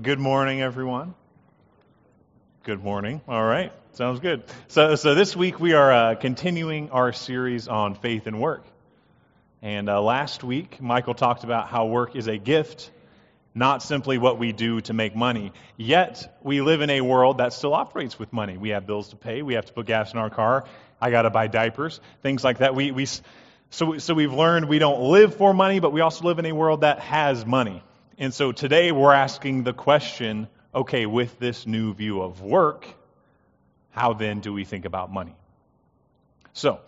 Good 0.00 0.20
morning, 0.20 0.62
everyone. 0.62 1.14
Good 2.62 2.82
morning. 2.82 3.20
All 3.28 3.44
right, 3.44 3.70
sounds 3.92 4.20
good. 4.20 4.44
So, 4.68 4.94
so 4.94 5.14
this 5.14 5.36
week 5.36 5.60
we 5.60 5.74
are 5.74 5.92
uh, 5.92 6.14
continuing 6.14 6.90
our 6.90 7.12
series 7.12 7.68
on 7.68 7.96
faith 7.96 8.26
and 8.26 8.40
work. 8.40 8.64
And 9.60 9.90
uh, 9.90 10.00
last 10.00 10.42
week, 10.42 10.80
Michael 10.80 11.12
talked 11.12 11.44
about 11.44 11.68
how 11.68 11.86
work 11.86 12.16
is 12.16 12.28
a 12.28 12.38
gift, 12.38 12.90
not 13.54 13.82
simply 13.82 14.16
what 14.16 14.38
we 14.38 14.52
do 14.52 14.80
to 14.82 14.94
make 14.94 15.14
money. 15.14 15.52
Yet, 15.76 16.38
we 16.42 16.62
live 16.62 16.80
in 16.80 16.88
a 16.88 17.02
world 17.02 17.38
that 17.38 17.52
still 17.52 17.74
operates 17.74 18.18
with 18.18 18.32
money. 18.32 18.56
We 18.56 18.70
have 18.70 18.86
bills 18.86 19.08
to 19.08 19.16
pay, 19.16 19.42
we 19.42 19.54
have 19.54 19.66
to 19.66 19.72
put 19.72 19.84
gas 19.86 20.14
in 20.14 20.18
our 20.18 20.30
car, 20.30 20.64
I 20.98 21.10
got 21.10 21.22
to 21.22 21.30
buy 21.30 21.48
diapers, 21.48 22.00
things 22.22 22.42
like 22.42 22.58
that. 22.58 22.74
We, 22.74 22.90
we, 22.90 23.06
so, 23.70 23.98
so 23.98 24.14
we've 24.14 24.32
learned 24.32 24.66
we 24.66 24.78
don't 24.78 25.10
live 25.10 25.34
for 25.36 25.52
money, 25.52 25.78
but 25.78 25.92
we 25.92 26.00
also 26.00 26.24
live 26.24 26.38
in 26.38 26.46
a 26.46 26.52
world 26.52 26.82
that 26.82 27.00
has 27.00 27.44
money. 27.44 27.82
And 28.20 28.34
so 28.34 28.52
today 28.52 28.92
we're 28.92 29.14
asking 29.14 29.64
the 29.64 29.72
question 29.72 30.46
okay, 30.72 31.04
with 31.04 31.36
this 31.40 31.66
new 31.66 31.94
view 31.94 32.22
of 32.22 32.42
work, 32.42 32.86
how 33.90 34.12
then 34.12 34.38
do 34.38 34.52
we 34.52 34.64
think 34.64 34.84
about 34.84 35.12
money? 35.12 35.34
So, 36.52 36.78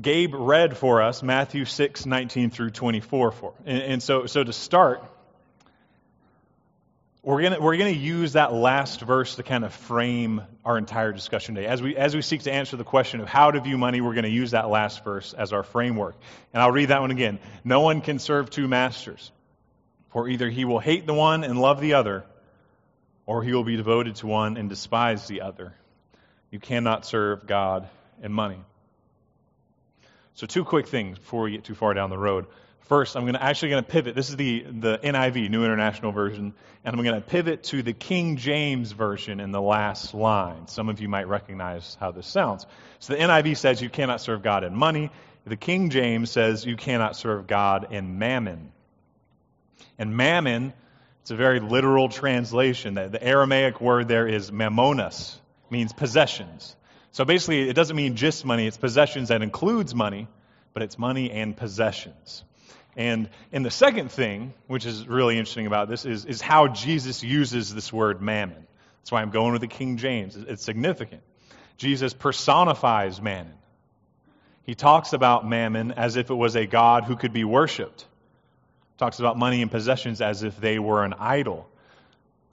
Gabe 0.00 0.34
read 0.34 0.76
for 0.76 1.02
us 1.02 1.20
Matthew 1.20 1.64
6, 1.64 2.06
19 2.06 2.50
through 2.50 2.70
24. 2.70 3.32
For, 3.32 3.54
and, 3.66 3.82
and 3.82 4.02
so, 4.02 4.26
so 4.26 4.44
to 4.44 4.52
start, 4.52 5.02
we're 7.22 7.40
going 7.40 7.60
we're 7.60 7.76
gonna 7.76 7.90
use 7.90 8.34
that 8.34 8.52
last 8.52 9.00
verse 9.00 9.34
to 9.36 9.42
kind 9.42 9.64
of 9.64 9.72
frame 9.72 10.42
our 10.64 10.78
entire 10.78 11.12
discussion 11.12 11.54
today. 11.56 11.66
As 11.66 11.82
we, 11.82 11.96
as 11.96 12.14
we 12.14 12.22
seek 12.22 12.42
to 12.42 12.52
answer 12.52 12.76
the 12.76 12.84
question 12.84 13.20
of 13.20 13.26
how 13.26 13.50
to 13.50 13.58
view 13.60 13.78
money, 13.78 14.00
we're 14.00 14.14
going 14.14 14.24
to 14.24 14.30
use 14.30 14.50
that 14.52 14.68
last 14.68 15.02
verse 15.02 15.32
as 15.32 15.52
our 15.52 15.62
framework. 15.62 16.14
And 16.52 16.62
I'll 16.62 16.70
read 16.70 16.90
that 16.90 17.00
one 17.00 17.10
again. 17.10 17.38
No 17.64 17.80
one 17.80 18.00
can 18.00 18.18
serve 18.18 18.50
two 18.50 18.68
masters, 18.68 19.32
for 20.10 20.28
either 20.28 20.48
he 20.48 20.64
will 20.64 20.78
hate 20.78 21.06
the 21.06 21.14
one 21.14 21.44
and 21.44 21.60
love 21.60 21.80
the 21.80 21.94
other, 21.94 22.24
or 23.26 23.42
he 23.42 23.52
will 23.52 23.64
be 23.64 23.76
devoted 23.76 24.16
to 24.16 24.26
one 24.26 24.56
and 24.56 24.68
despise 24.68 25.26
the 25.26 25.42
other. 25.42 25.74
You 26.50 26.58
cannot 26.58 27.04
serve 27.04 27.46
God 27.46 27.88
and 28.22 28.32
money. 28.32 28.58
So, 30.34 30.46
two 30.46 30.64
quick 30.64 30.86
things 30.86 31.18
before 31.18 31.42
we 31.42 31.50
get 31.50 31.64
too 31.64 31.74
far 31.74 31.94
down 31.94 32.10
the 32.10 32.18
road. 32.18 32.46
First, 32.82 33.16
I'm 33.16 33.24
going 33.24 33.34
to 33.34 33.42
actually 33.42 33.68
going 33.68 33.84
to 33.84 33.90
pivot. 33.90 34.14
This 34.14 34.30
is 34.30 34.36
the, 34.36 34.60
the 34.62 34.98
NIV, 34.98 35.50
New 35.50 35.62
International 35.62 36.10
Version, 36.10 36.54
and 36.84 36.96
I'm 36.96 37.04
going 37.04 37.20
to 37.20 37.26
pivot 37.26 37.64
to 37.64 37.82
the 37.82 37.92
King 37.92 38.38
James 38.38 38.92
Version 38.92 39.40
in 39.40 39.52
the 39.52 39.60
last 39.60 40.14
line. 40.14 40.68
Some 40.68 40.88
of 40.88 40.98
you 40.98 41.06
might 41.06 41.28
recognize 41.28 41.98
how 42.00 42.12
this 42.12 42.26
sounds. 42.26 42.64
So 42.98 43.12
the 43.12 43.18
NIV 43.18 43.58
says 43.58 43.82
you 43.82 43.90
cannot 43.90 44.22
serve 44.22 44.42
God 44.42 44.64
in 44.64 44.74
money. 44.74 45.10
The 45.44 45.56
King 45.56 45.90
James 45.90 46.30
says 46.30 46.64
you 46.64 46.76
cannot 46.76 47.14
serve 47.14 47.46
God 47.46 47.92
in 47.92 48.18
mammon. 48.18 48.72
And 49.98 50.16
mammon, 50.16 50.72
it's 51.22 51.30
a 51.30 51.36
very 51.36 51.60
literal 51.60 52.08
translation. 52.08 52.94
The 52.94 53.22
Aramaic 53.22 53.80
word 53.80 54.08
there 54.08 54.26
is 54.26 54.50
mammonas, 54.50 55.36
means 55.70 55.92
possessions. 55.92 56.74
So 57.12 57.24
basically, 57.24 57.68
it 57.68 57.74
doesn't 57.74 57.96
mean 57.96 58.16
just 58.16 58.44
money, 58.44 58.66
it's 58.66 58.76
possessions 58.76 59.28
that 59.28 59.42
includes 59.42 59.94
money, 59.94 60.28
but 60.72 60.82
it's 60.82 60.98
money 60.98 61.30
and 61.30 61.56
possessions. 61.56 62.44
And, 62.96 63.28
and 63.52 63.64
the 63.64 63.70
second 63.70 64.10
thing, 64.10 64.54
which 64.66 64.84
is 64.84 65.06
really 65.06 65.38
interesting 65.38 65.66
about 65.66 65.88
this, 65.88 66.04
is, 66.04 66.24
is 66.24 66.40
how 66.40 66.68
Jesus 66.68 67.22
uses 67.22 67.74
this 67.74 67.92
word 67.92 68.20
mammon. 68.20 68.66
That's 69.00 69.12
why 69.12 69.22
I'm 69.22 69.30
going 69.30 69.52
with 69.52 69.60
the 69.60 69.68
King 69.68 69.96
James. 69.96 70.36
It's 70.36 70.64
significant. 70.64 71.22
Jesus 71.76 72.12
personifies 72.12 73.20
mammon. 73.22 73.54
He 74.64 74.74
talks 74.74 75.12
about 75.12 75.48
mammon 75.48 75.92
as 75.92 76.16
if 76.16 76.28
it 76.28 76.34
was 76.34 76.56
a 76.56 76.66
God 76.66 77.04
who 77.04 77.16
could 77.16 77.32
be 77.32 77.44
worshiped. 77.44 78.04
Talks 78.98 79.20
about 79.20 79.38
money 79.38 79.62
and 79.62 79.70
possessions 79.70 80.20
as 80.20 80.42
if 80.42 80.60
they 80.60 80.78
were 80.78 81.04
an 81.04 81.14
idol. 81.14 81.68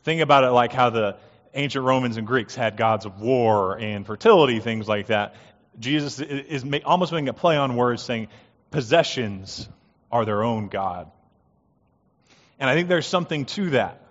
Think 0.03 0.21
about 0.21 0.43
it 0.43 0.51
like 0.51 0.71
how 0.71 0.91
the 0.91 1.17
ancient 1.55 1.83
Romans 1.83 2.17
and 2.17 2.27
Greeks 2.27 2.53
had 2.53 2.77
gods 2.77 3.05
of 3.05 3.19
war 3.19 3.77
and 3.77 4.05
fertility, 4.05 4.59
things 4.59 4.87
like 4.87 5.07
that. 5.07 5.35
Jesus 5.79 6.19
is 6.19 6.63
almost 6.85 7.11
making 7.11 7.29
a 7.29 7.33
play 7.33 7.57
on 7.57 7.75
words 7.75 8.03
saying 8.03 8.27
possessions 8.71 9.67
are 10.11 10.23
their 10.23 10.43
own 10.43 10.67
God. 10.67 11.11
And 12.59 12.69
I 12.69 12.75
think 12.75 12.87
there's 12.87 13.07
something 13.07 13.45
to 13.45 13.71
that. 13.71 14.01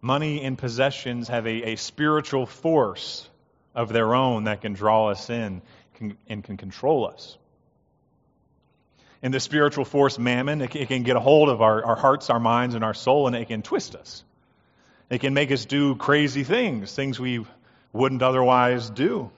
Money 0.00 0.42
and 0.42 0.58
possessions 0.58 1.28
have 1.28 1.46
a, 1.46 1.72
a 1.72 1.76
spiritual 1.76 2.46
force 2.46 3.28
of 3.74 3.92
their 3.92 4.14
own 4.14 4.44
that 4.44 4.62
can 4.62 4.72
draw 4.72 5.08
us 5.10 5.30
in 5.30 5.62
and 6.28 6.42
can 6.42 6.56
control 6.56 7.06
us. 7.06 7.38
And 9.22 9.32
the 9.32 9.40
spiritual 9.40 9.84
force, 9.84 10.18
mammon, 10.18 10.60
it, 10.62 10.74
it 10.74 10.88
can 10.88 11.04
get 11.04 11.16
a 11.16 11.20
hold 11.20 11.48
of 11.48 11.62
our, 11.62 11.84
our 11.84 11.96
hearts, 11.96 12.28
our 12.28 12.40
minds, 12.40 12.74
and 12.74 12.82
our 12.82 12.94
soul, 12.94 13.28
and 13.28 13.36
it 13.36 13.46
can 13.46 13.62
twist 13.62 13.94
us. 13.94 14.24
It 15.10 15.20
can 15.20 15.34
make 15.34 15.52
us 15.52 15.64
do 15.64 15.94
crazy 15.94 16.42
things, 16.42 16.92
things 16.94 17.20
we 17.20 17.44
wouldn't 17.92 18.22
otherwise 18.22 18.90
do. 18.90 19.30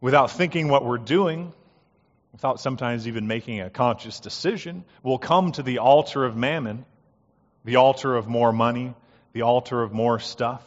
Without 0.00 0.30
thinking 0.30 0.68
what 0.68 0.84
we're 0.84 0.98
doing, 0.98 1.52
without 2.32 2.60
sometimes 2.60 3.08
even 3.08 3.26
making 3.26 3.60
a 3.60 3.70
conscious 3.70 4.20
decision, 4.20 4.84
we'll 5.02 5.18
come 5.18 5.52
to 5.52 5.62
the 5.62 5.78
altar 5.78 6.24
of 6.24 6.36
mammon, 6.36 6.84
the 7.64 7.76
altar 7.76 8.14
of 8.16 8.28
more 8.28 8.52
money, 8.52 8.94
the 9.32 9.42
altar 9.42 9.82
of 9.82 9.92
more 9.92 10.18
stuff. 10.18 10.62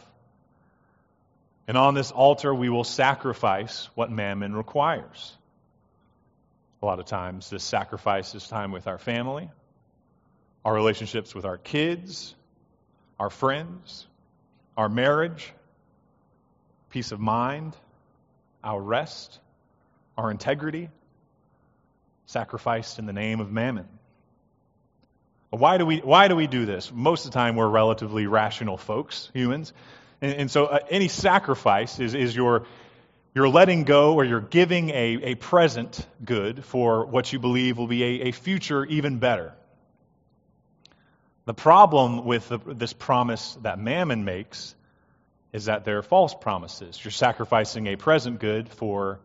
And 1.67 1.77
on 1.77 1.93
this 1.93 2.11
altar, 2.11 2.53
we 2.53 2.69
will 2.69 2.83
sacrifice 2.83 3.89
what 3.95 4.11
mammon 4.11 4.55
requires. 4.55 5.37
A 6.81 6.85
lot 6.85 6.99
of 6.99 7.05
times, 7.05 7.49
this 7.49 7.63
sacrifice 7.63 8.33
is 8.33 8.47
time 8.47 8.71
with 8.71 8.87
our 8.87 8.97
family, 8.97 9.49
our 10.65 10.73
relationships 10.73 11.35
with 11.35 11.45
our 11.45 11.57
kids, 11.57 12.33
our 13.19 13.29
friends, 13.29 14.07
our 14.75 14.89
marriage, 14.89 15.53
peace 16.89 17.11
of 17.11 17.19
mind, 17.19 17.77
our 18.63 18.81
rest, 18.81 19.39
our 20.17 20.31
integrity, 20.31 20.89
sacrificed 22.25 22.97
in 22.97 23.05
the 23.05 23.13
name 23.13 23.41
of 23.41 23.51
mammon. 23.51 23.87
Why 25.51 25.77
do 25.77 25.85
we, 25.85 25.97
why 25.97 26.29
do, 26.29 26.35
we 26.35 26.47
do 26.47 26.65
this? 26.65 26.91
Most 26.91 27.25
of 27.25 27.31
the 27.31 27.35
time, 27.35 27.57
we're 27.57 27.67
relatively 27.67 28.25
rational 28.25 28.77
folks, 28.77 29.29
humans. 29.33 29.71
And, 30.21 30.33
and 30.33 30.51
so, 30.51 30.65
uh, 30.65 30.79
any 30.89 31.09
sacrifice 31.09 31.99
is, 31.99 32.15
is 32.15 32.35
your, 32.35 32.65
you're 33.33 33.49
letting 33.49 33.83
go 33.83 34.15
or 34.15 34.25
you're 34.25 34.41
giving 34.41 34.89
a, 34.89 35.19
a 35.23 35.35
present 35.35 36.05
good 36.23 36.65
for 36.65 37.05
what 37.05 37.31
you 37.31 37.39
believe 37.39 37.77
will 37.77 37.87
be 37.87 38.03
a, 38.03 38.29
a 38.29 38.31
future 38.31 38.85
even 38.85 39.19
better. 39.19 39.53
The 41.45 41.53
problem 41.53 42.25
with 42.25 42.49
the, 42.49 42.57
this 42.57 42.93
promise 42.93 43.57
that 43.61 43.79
mammon 43.79 44.25
makes 44.25 44.75
is 45.53 45.65
that 45.65 45.85
they're 45.85 46.03
false 46.03 46.33
promises. 46.33 46.99
You're 47.03 47.11
sacrificing 47.11 47.87
a 47.87 47.95
present 47.95 48.39
good 48.39 48.69
for 48.69 49.19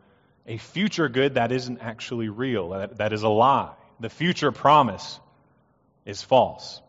a 0.46 0.56
future 0.56 1.08
good 1.08 1.34
that 1.34 1.52
isn't 1.52 1.78
actually 1.80 2.28
real, 2.28 2.70
that, 2.70 2.98
that 2.98 3.12
is 3.12 3.22
a 3.22 3.28
lie. 3.28 3.72
The 4.00 4.08
future 4.08 4.52
promise 4.52 5.18
is 6.04 6.22
false. 6.22 6.80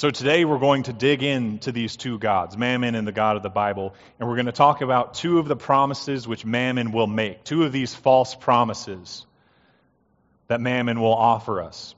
So 0.00 0.08
today 0.08 0.46
we're 0.46 0.58
going 0.58 0.84
to 0.84 0.94
dig 0.94 1.22
into 1.22 1.72
these 1.72 1.94
two 1.94 2.18
gods, 2.18 2.56
Mammon 2.56 2.94
and 2.94 3.06
the 3.06 3.12
God 3.12 3.36
of 3.36 3.42
the 3.42 3.50
Bible, 3.50 3.94
and 4.18 4.26
we're 4.26 4.36
going 4.36 4.46
to 4.46 4.50
talk 4.50 4.80
about 4.80 5.12
two 5.12 5.38
of 5.38 5.46
the 5.46 5.56
promises 5.56 6.26
which 6.26 6.42
Mammon 6.42 6.92
will 6.92 7.06
make, 7.06 7.44
two 7.44 7.64
of 7.64 7.72
these 7.72 7.94
false 7.94 8.34
promises 8.34 9.26
that 10.48 10.58
Mammon 10.58 11.02
will 11.02 11.12
offer 11.12 11.60
us. 11.60 11.94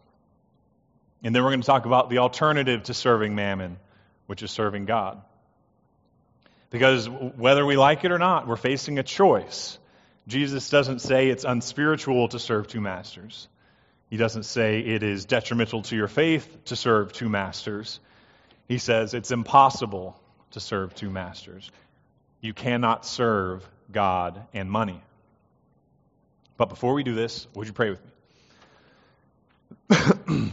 And 1.22 1.32
then 1.32 1.44
we're 1.44 1.50
going 1.50 1.60
to 1.60 1.66
talk 1.66 1.86
about 1.86 2.10
the 2.10 2.18
alternative 2.18 2.82
to 2.82 2.92
serving 2.92 3.36
Mammon, 3.36 3.78
which 4.26 4.42
is 4.42 4.50
serving 4.50 4.86
God. 4.86 5.22
Because 6.70 7.08
whether 7.08 7.64
we 7.64 7.76
like 7.76 8.04
it 8.04 8.10
or 8.10 8.18
not, 8.18 8.48
we're 8.48 8.56
facing 8.56 8.98
a 8.98 9.04
choice. 9.04 9.78
Jesus 10.26 10.70
doesn't 10.70 11.02
say 11.02 11.28
it's 11.28 11.44
unspiritual 11.44 12.26
to 12.30 12.40
serve 12.40 12.66
two 12.66 12.80
masters. 12.80 13.46
He 14.12 14.18
doesn't 14.18 14.42
say 14.42 14.80
it 14.80 15.02
is 15.02 15.24
detrimental 15.24 15.80
to 15.84 15.96
your 15.96 16.06
faith 16.06 16.66
to 16.66 16.76
serve 16.76 17.14
two 17.14 17.30
masters. 17.30 17.98
He 18.68 18.76
says 18.76 19.14
it's 19.14 19.30
impossible 19.30 20.20
to 20.50 20.60
serve 20.60 20.94
two 20.94 21.08
masters. 21.08 21.70
You 22.42 22.52
cannot 22.52 23.06
serve 23.06 23.66
God 23.90 24.44
and 24.52 24.70
money. 24.70 25.00
But 26.58 26.68
before 26.68 26.92
we 26.92 27.04
do 27.04 27.14
this, 27.14 27.46
would 27.54 27.66
you 27.66 27.72
pray 27.72 27.88
with 27.88 28.02
me? 30.28 30.52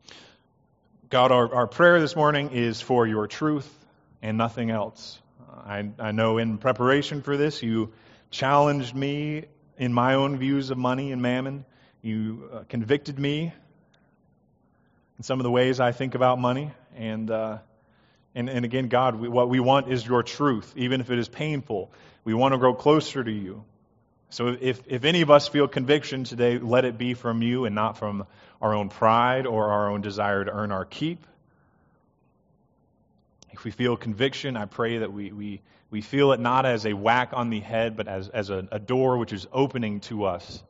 God, 1.10 1.32
our, 1.32 1.54
our 1.54 1.66
prayer 1.66 2.00
this 2.00 2.16
morning 2.16 2.52
is 2.52 2.80
for 2.80 3.06
your 3.06 3.26
truth 3.26 3.70
and 4.22 4.38
nothing 4.38 4.70
else. 4.70 5.20
I, 5.66 5.90
I 5.98 6.12
know 6.12 6.38
in 6.38 6.56
preparation 6.56 7.20
for 7.20 7.36
this, 7.36 7.62
you 7.62 7.92
challenged 8.30 8.94
me 8.94 9.44
in 9.76 9.92
my 9.92 10.14
own 10.14 10.38
views 10.38 10.70
of 10.70 10.78
money 10.78 11.12
and 11.12 11.20
mammon. 11.20 11.66
You 12.02 12.48
uh, 12.52 12.58
convicted 12.68 13.18
me 13.18 13.52
in 15.16 15.24
some 15.24 15.40
of 15.40 15.44
the 15.44 15.50
ways 15.50 15.80
I 15.80 15.90
think 15.92 16.14
about 16.14 16.38
money. 16.38 16.70
And, 16.96 17.30
uh, 17.30 17.58
and, 18.34 18.48
and 18.48 18.64
again, 18.64 18.88
God, 18.88 19.16
we, 19.16 19.28
what 19.28 19.48
we 19.48 19.58
want 19.58 19.90
is 19.90 20.06
your 20.06 20.22
truth, 20.22 20.72
even 20.76 21.00
if 21.00 21.10
it 21.10 21.18
is 21.18 21.28
painful. 21.28 21.90
We 22.24 22.34
want 22.34 22.52
to 22.52 22.58
grow 22.58 22.74
closer 22.74 23.24
to 23.24 23.30
you. 23.30 23.64
So 24.30 24.56
if, 24.60 24.80
if 24.86 25.04
any 25.04 25.22
of 25.22 25.30
us 25.30 25.48
feel 25.48 25.66
conviction 25.66 26.22
today, 26.22 26.58
let 26.58 26.84
it 26.84 26.98
be 26.98 27.14
from 27.14 27.42
you 27.42 27.64
and 27.64 27.74
not 27.74 27.98
from 27.98 28.26
our 28.62 28.74
own 28.74 28.90
pride 28.90 29.46
or 29.46 29.70
our 29.70 29.90
own 29.90 30.00
desire 30.00 30.44
to 30.44 30.52
earn 30.52 30.70
our 30.70 30.84
keep. 30.84 31.26
If 33.50 33.64
we 33.64 33.72
feel 33.72 33.96
conviction, 33.96 34.56
I 34.56 34.66
pray 34.66 34.98
that 34.98 35.12
we, 35.12 35.32
we, 35.32 35.62
we 35.90 36.00
feel 36.00 36.32
it 36.32 36.38
not 36.38 36.64
as 36.64 36.86
a 36.86 36.92
whack 36.92 37.30
on 37.32 37.50
the 37.50 37.58
head, 37.58 37.96
but 37.96 38.06
as, 38.06 38.28
as 38.28 38.50
a, 38.50 38.68
a 38.70 38.78
door 38.78 39.18
which 39.18 39.32
is 39.32 39.48
opening 39.52 39.98
to 40.00 40.26
us 40.26 40.62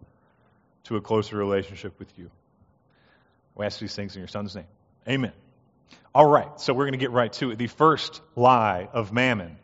to 0.88 0.96
a 0.96 1.00
closer 1.00 1.36
relationship 1.36 1.98
with 1.98 2.08
you. 2.18 2.30
We 3.54 3.66
ask 3.66 3.78
these 3.78 3.94
things 3.94 4.16
in 4.16 4.20
your 4.20 4.28
son's 4.28 4.54
name. 4.54 4.66
Amen. 5.06 5.32
All 6.14 6.26
right, 6.26 6.60
so 6.60 6.72
we're 6.72 6.84
going 6.84 6.92
to 6.92 6.98
get 6.98 7.10
right 7.10 7.32
to 7.34 7.50
it. 7.50 7.58
The 7.58 7.66
first 7.66 8.22
lie 8.34 8.88
of 8.92 9.12
mammon. 9.12 9.58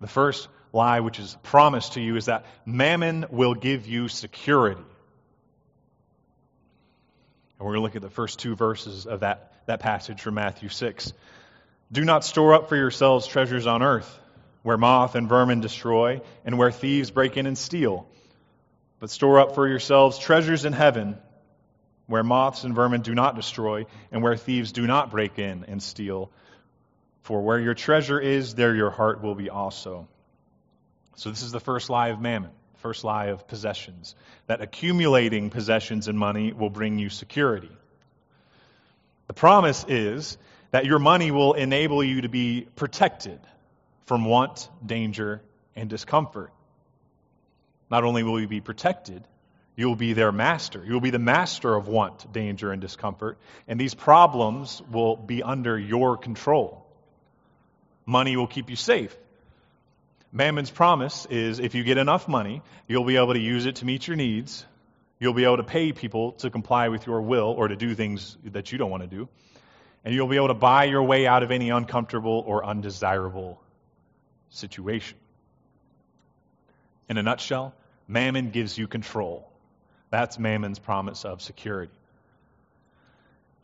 The 0.00 0.08
first 0.08 0.48
lie 0.72 1.00
which 1.00 1.20
is 1.20 1.36
promised 1.44 1.94
to 1.94 2.00
you 2.00 2.16
is 2.16 2.26
that 2.26 2.44
mammon 2.66 3.26
will 3.30 3.54
give 3.54 3.86
you 3.86 4.08
security. 4.08 4.80
And 7.58 7.66
we're 7.66 7.74
going 7.74 7.80
to 7.80 7.82
look 7.82 7.96
at 7.96 8.02
the 8.02 8.10
first 8.10 8.40
two 8.40 8.56
verses 8.56 9.06
of 9.06 9.20
that, 9.20 9.52
that 9.66 9.80
passage 9.80 10.20
from 10.20 10.34
Matthew 10.34 10.68
6. 10.68 11.12
Do 11.92 12.04
not 12.04 12.24
store 12.24 12.54
up 12.54 12.68
for 12.68 12.76
yourselves 12.76 13.26
treasures 13.26 13.66
on 13.66 13.82
earth, 13.82 14.18
where 14.62 14.76
moth 14.76 15.14
and 15.14 15.28
vermin 15.28 15.60
destroy, 15.60 16.20
and 16.44 16.58
where 16.58 16.72
thieves 16.72 17.10
break 17.10 17.36
in 17.36 17.46
and 17.46 17.56
steal. 17.56 18.08
But 19.00 19.10
store 19.10 19.38
up 19.40 19.54
for 19.54 19.68
yourselves 19.68 20.18
treasures 20.18 20.64
in 20.64 20.72
heaven, 20.72 21.18
where 22.06 22.24
moths 22.24 22.64
and 22.64 22.74
vermin 22.74 23.02
do 23.02 23.14
not 23.14 23.36
destroy, 23.36 23.86
and 24.10 24.22
where 24.22 24.36
thieves 24.36 24.72
do 24.72 24.86
not 24.86 25.10
break 25.10 25.38
in 25.38 25.64
and 25.68 25.82
steal. 25.82 26.30
For 27.22 27.42
where 27.42 27.60
your 27.60 27.74
treasure 27.74 28.18
is, 28.18 28.54
there 28.54 28.74
your 28.74 28.90
heart 28.90 29.22
will 29.22 29.34
be 29.34 29.50
also. 29.50 30.08
So, 31.16 31.30
this 31.30 31.42
is 31.42 31.52
the 31.52 31.60
first 31.60 31.90
lie 31.90 32.08
of 32.08 32.20
mammon, 32.20 32.50
first 32.76 33.04
lie 33.04 33.26
of 33.26 33.46
possessions 33.46 34.14
that 34.46 34.60
accumulating 34.60 35.50
possessions 35.50 36.08
and 36.08 36.18
money 36.18 36.52
will 36.52 36.70
bring 36.70 36.98
you 36.98 37.10
security. 37.10 37.70
The 39.26 39.34
promise 39.34 39.84
is 39.88 40.38
that 40.70 40.86
your 40.86 40.98
money 40.98 41.30
will 41.30 41.54
enable 41.54 42.02
you 42.02 42.22
to 42.22 42.28
be 42.28 42.66
protected 42.76 43.40
from 44.06 44.24
want, 44.24 44.68
danger, 44.84 45.42
and 45.76 45.90
discomfort. 45.90 46.50
Not 47.90 48.04
only 48.04 48.22
will 48.22 48.40
you 48.40 48.48
be 48.48 48.60
protected, 48.60 49.24
you'll 49.76 49.96
be 49.96 50.12
their 50.12 50.32
master. 50.32 50.84
You'll 50.84 51.00
be 51.00 51.10
the 51.10 51.18
master 51.18 51.74
of 51.74 51.88
want, 51.88 52.32
danger, 52.32 52.72
and 52.72 52.80
discomfort, 52.80 53.38
and 53.66 53.80
these 53.80 53.94
problems 53.94 54.82
will 54.90 55.16
be 55.16 55.42
under 55.42 55.78
your 55.78 56.16
control. 56.16 56.84
Money 58.04 58.36
will 58.36 58.46
keep 58.46 58.70
you 58.70 58.76
safe. 58.76 59.16
Mammon's 60.32 60.70
promise 60.70 61.26
is 61.30 61.58
if 61.58 61.74
you 61.74 61.84
get 61.84 61.96
enough 61.96 62.28
money, 62.28 62.62
you'll 62.86 63.04
be 63.04 63.16
able 63.16 63.32
to 63.32 63.40
use 63.40 63.66
it 63.66 63.76
to 63.76 63.86
meet 63.86 64.06
your 64.06 64.16
needs. 64.16 64.64
You'll 65.20 65.32
be 65.32 65.44
able 65.44 65.56
to 65.56 65.64
pay 65.64 65.92
people 65.92 66.32
to 66.32 66.50
comply 66.50 66.88
with 66.88 67.06
your 67.06 67.22
will 67.22 67.54
or 67.56 67.68
to 67.68 67.76
do 67.76 67.94
things 67.94 68.36
that 68.44 68.70
you 68.70 68.78
don't 68.78 68.90
want 68.90 69.02
to 69.02 69.08
do. 69.08 69.28
And 70.04 70.14
you'll 70.14 70.28
be 70.28 70.36
able 70.36 70.48
to 70.48 70.54
buy 70.54 70.84
your 70.84 71.02
way 71.02 71.26
out 71.26 71.42
of 71.42 71.50
any 71.50 71.70
uncomfortable 71.70 72.44
or 72.46 72.64
undesirable 72.64 73.60
situation. 74.50 75.16
In 77.08 77.16
a 77.16 77.22
nutshell, 77.22 77.74
Mammon 78.08 78.50
gives 78.50 78.76
you 78.76 78.88
control. 78.88 79.48
That's 80.10 80.38
Mammon's 80.38 80.78
promise 80.78 81.24
of 81.24 81.42
security. 81.42 81.92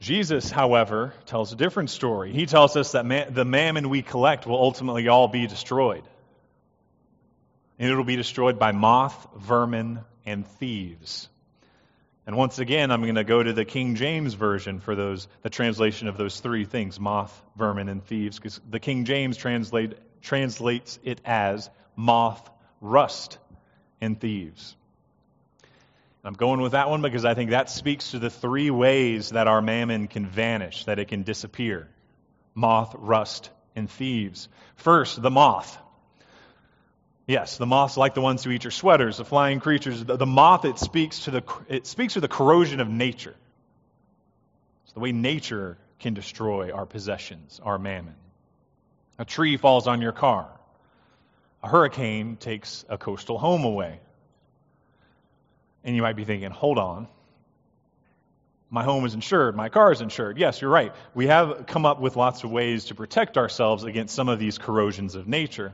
Jesus, 0.00 0.50
however, 0.50 1.14
tells 1.26 1.52
a 1.52 1.56
different 1.56 1.88
story. 1.88 2.32
He 2.32 2.44
tells 2.44 2.76
us 2.76 2.92
that 2.92 3.06
ma- 3.06 3.24
the 3.30 3.44
mammon 3.44 3.88
we 3.88 4.02
collect 4.02 4.46
will 4.46 4.58
ultimately 4.58 5.08
all 5.08 5.28
be 5.28 5.46
destroyed 5.46 6.04
and 7.78 7.90
it'll 7.90 8.04
be 8.04 8.16
destroyed 8.16 8.58
by 8.58 8.72
moth, 8.72 9.26
vermin, 9.36 10.00
and 10.24 10.46
thieves. 10.46 11.28
And 12.26 12.36
once 12.36 12.58
again, 12.58 12.90
I'm 12.90 13.02
going 13.02 13.16
to 13.16 13.24
go 13.24 13.42
to 13.42 13.52
the 13.52 13.66
King 13.66 13.96
James 13.96 14.34
version 14.34 14.80
for 14.80 14.94
those 14.94 15.28
the 15.42 15.50
translation 15.50 16.08
of 16.08 16.16
those 16.16 16.40
three 16.40 16.64
things: 16.64 16.98
moth, 16.98 17.42
vermin, 17.56 17.88
and 17.88 18.02
thieves, 18.02 18.38
because 18.38 18.60
the 18.70 18.80
King 18.80 19.04
James 19.04 19.36
translate, 19.36 19.98
translates 20.22 20.98
it 21.04 21.20
as 21.24 21.68
moth, 21.96 22.48
rust, 22.80 23.38
and 24.04 24.20
thieves. 24.20 24.76
I'm 26.22 26.34
going 26.34 26.60
with 26.60 26.72
that 26.72 26.88
one 26.88 27.02
because 27.02 27.24
I 27.24 27.34
think 27.34 27.50
that 27.50 27.68
speaks 27.68 28.12
to 28.12 28.18
the 28.18 28.30
three 28.30 28.70
ways 28.70 29.30
that 29.30 29.46
our 29.46 29.60
mammon 29.60 30.08
can 30.08 30.26
vanish, 30.26 30.84
that 30.86 30.98
it 30.98 31.08
can 31.08 31.22
disappear: 31.22 31.88
moth, 32.54 32.94
rust, 32.98 33.50
and 33.76 33.90
thieves. 33.90 34.48
First, 34.76 35.20
the 35.20 35.30
moth. 35.30 35.76
Yes, 37.26 37.56
the 37.56 37.66
moths 37.66 37.96
like 37.96 38.14
the 38.14 38.20
ones 38.20 38.44
who 38.44 38.50
eat 38.50 38.64
your 38.64 38.70
sweaters, 38.70 39.16
the 39.16 39.24
flying 39.24 39.60
creatures. 39.60 40.04
The, 40.04 40.16
the 40.16 40.26
moth, 40.26 40.64
it 40.66 40.78
speaks, 40.78 41.24
to 41.24 41.30
the, 41.30 41.42
it 41.68 41.86
speaks 41.86 42.14
to 42.14 42.20
the 42.20 42.28
corrosion 42.28 42.80
of 42.80 42.88
nature. 42.88 43.34
It's 44.84 44.92
the 44.92 45.00
way 45.00 45.12
nature 45.12 45.78
can 46.00 46.12
destroy 46.12 46.70
our 46.70 46.84
possessions, 46.84 47.60
our 47.62 47.78
mammon. 47.78 48.14
A 49.18 49.24
tree 49.24 49.56
falls 49.56 49.86
on 49.86 50.02
your 50.02 50.12
car. 50.12 50.48
A 51.64 51.66
hurricane 51.66 52.36
takes 52.36 52.84
a 52.90 52.98
coastal 52.98 53.38
home 53.38 53.64
away. 53.64 53.98
And 55.82 55.96
you 55.96 56.02
might 56.02 56.14
be 56.14 56.26
thinking, 56.26 56.50
hold 56.50 56.78
on. 56.78 57.08
My 58.68 58.84
home 58.84 59.06
is 59.06 59.14
insured. 59.14 59.56
My 59.56 59.70
car 59.70 59.90
is 59.90 60.02
insured. 60.02 60.36
Yes, 60.36 60.60
you're 60.60 60.70
right. 60.70 60.92
We 61.14 61.28
have 61.28 61.64
come 61.66 61.86
up 61.86 62.00
with 62.00 62.16
lots 62.16 62.44
of 62.44 62.50
ways 62.50 62.86
to 62.86 62.94
protect 62.94 63.38
ourselves 63.38 63.84
against 63.84 64.14
some 64.14 64.28
of 64.28 64.38
these 64.38 64.58
corrosions 64.58 65.14
of 65.14 65.26
nature. 65.26 65.72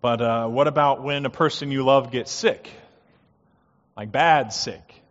But 0.00 0.22
uh, 0.22 0.46
what 0.46 0.68
about 0.68 1.02
when 1.02 1.26
a 1.26 1.30
person 1.30 1.72
you 1.72 1.84
love 1.84 2.12
gets 2.12 2.30
sick? 2.30 2.70
Like 3.96 4.12
bad 4.12 4.52
sick. 4.52 5.02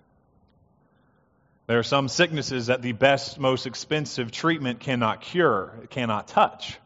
There 1.67 1.79
are 1.79 1.83
some 1.83 2.07
sicknesses 2.07 2.67
that 2.67 2.81
the 2.81 2.93
best, 2.93 3.39
most 3.39 3.65
expensive 3.65 4.31
treatment 4.31 4.79
cannot 4.79 5.19
cure, 5.19 5.73
it 5.83 5.89
cannot 5.89 6.29
touch. 6.29 6.77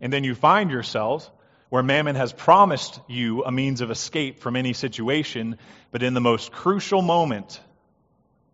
And 0.00 0.12
then 0.12 0.24
you 0.24 0.34
find 0.34 0.70
yourself 0.70 1.30
where 1.68 1.82
Mammon 1.82 2.16
has 2.16 2.32
promised 2.32 3.00
you 3.08 3.44
a 3.44 3.50
means 3.50 3.80
of 3.80 3.90
escape 3.90 4.40
from 4.40 4.56
any 4.56 4.72
situation, 4.72 5.58
but 5.90 6.02
in 6.02 6.14
the 6.14 6.20
most 6.20 6.52
crucial 6.52 7.02
moment, 7.02 7.60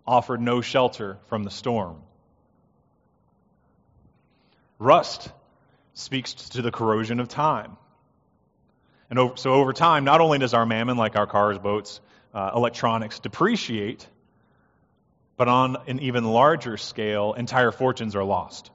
offered 0.06 0.40
no 0.40 0.60
shelter 0.60 1.18
from 1.26 1.44
the 1.44 1.50
storm. 1.50 2.02
Rust 4.78 5.30
speaks 5.94 6.34
to 6.34 6.62
the 6.62 6.72
corrosion 6.72 7.20
of 7.20 7.28
time. 7.28 7.76
And 9.10 9.38
so 9.38 9.52
over 9.52 9.72
time, 9.72 10.04
not 10.04 10.20
only 10.20 10.38
does 10.38 10.54
our 10.54 10.64
mammon, 10.64 10.96
like 10.96 11.16
our 11.16 11.26
cars, 11.26 11.58
boats, 11.58 12.00
uh, 12.34 12.50
electronics, 12.54 13.18
depreciate, 13.20 14.08
but 15.36 15.48
on 15.48 15.76
an 15.86 16.00
even 16.00 16.24
larger 16.24 16.76
scale, 16.78 17.34
entire 17.34 17.70
fortunes 17.72 18.16
are 18.16 18.24
lost. 18.24 18.70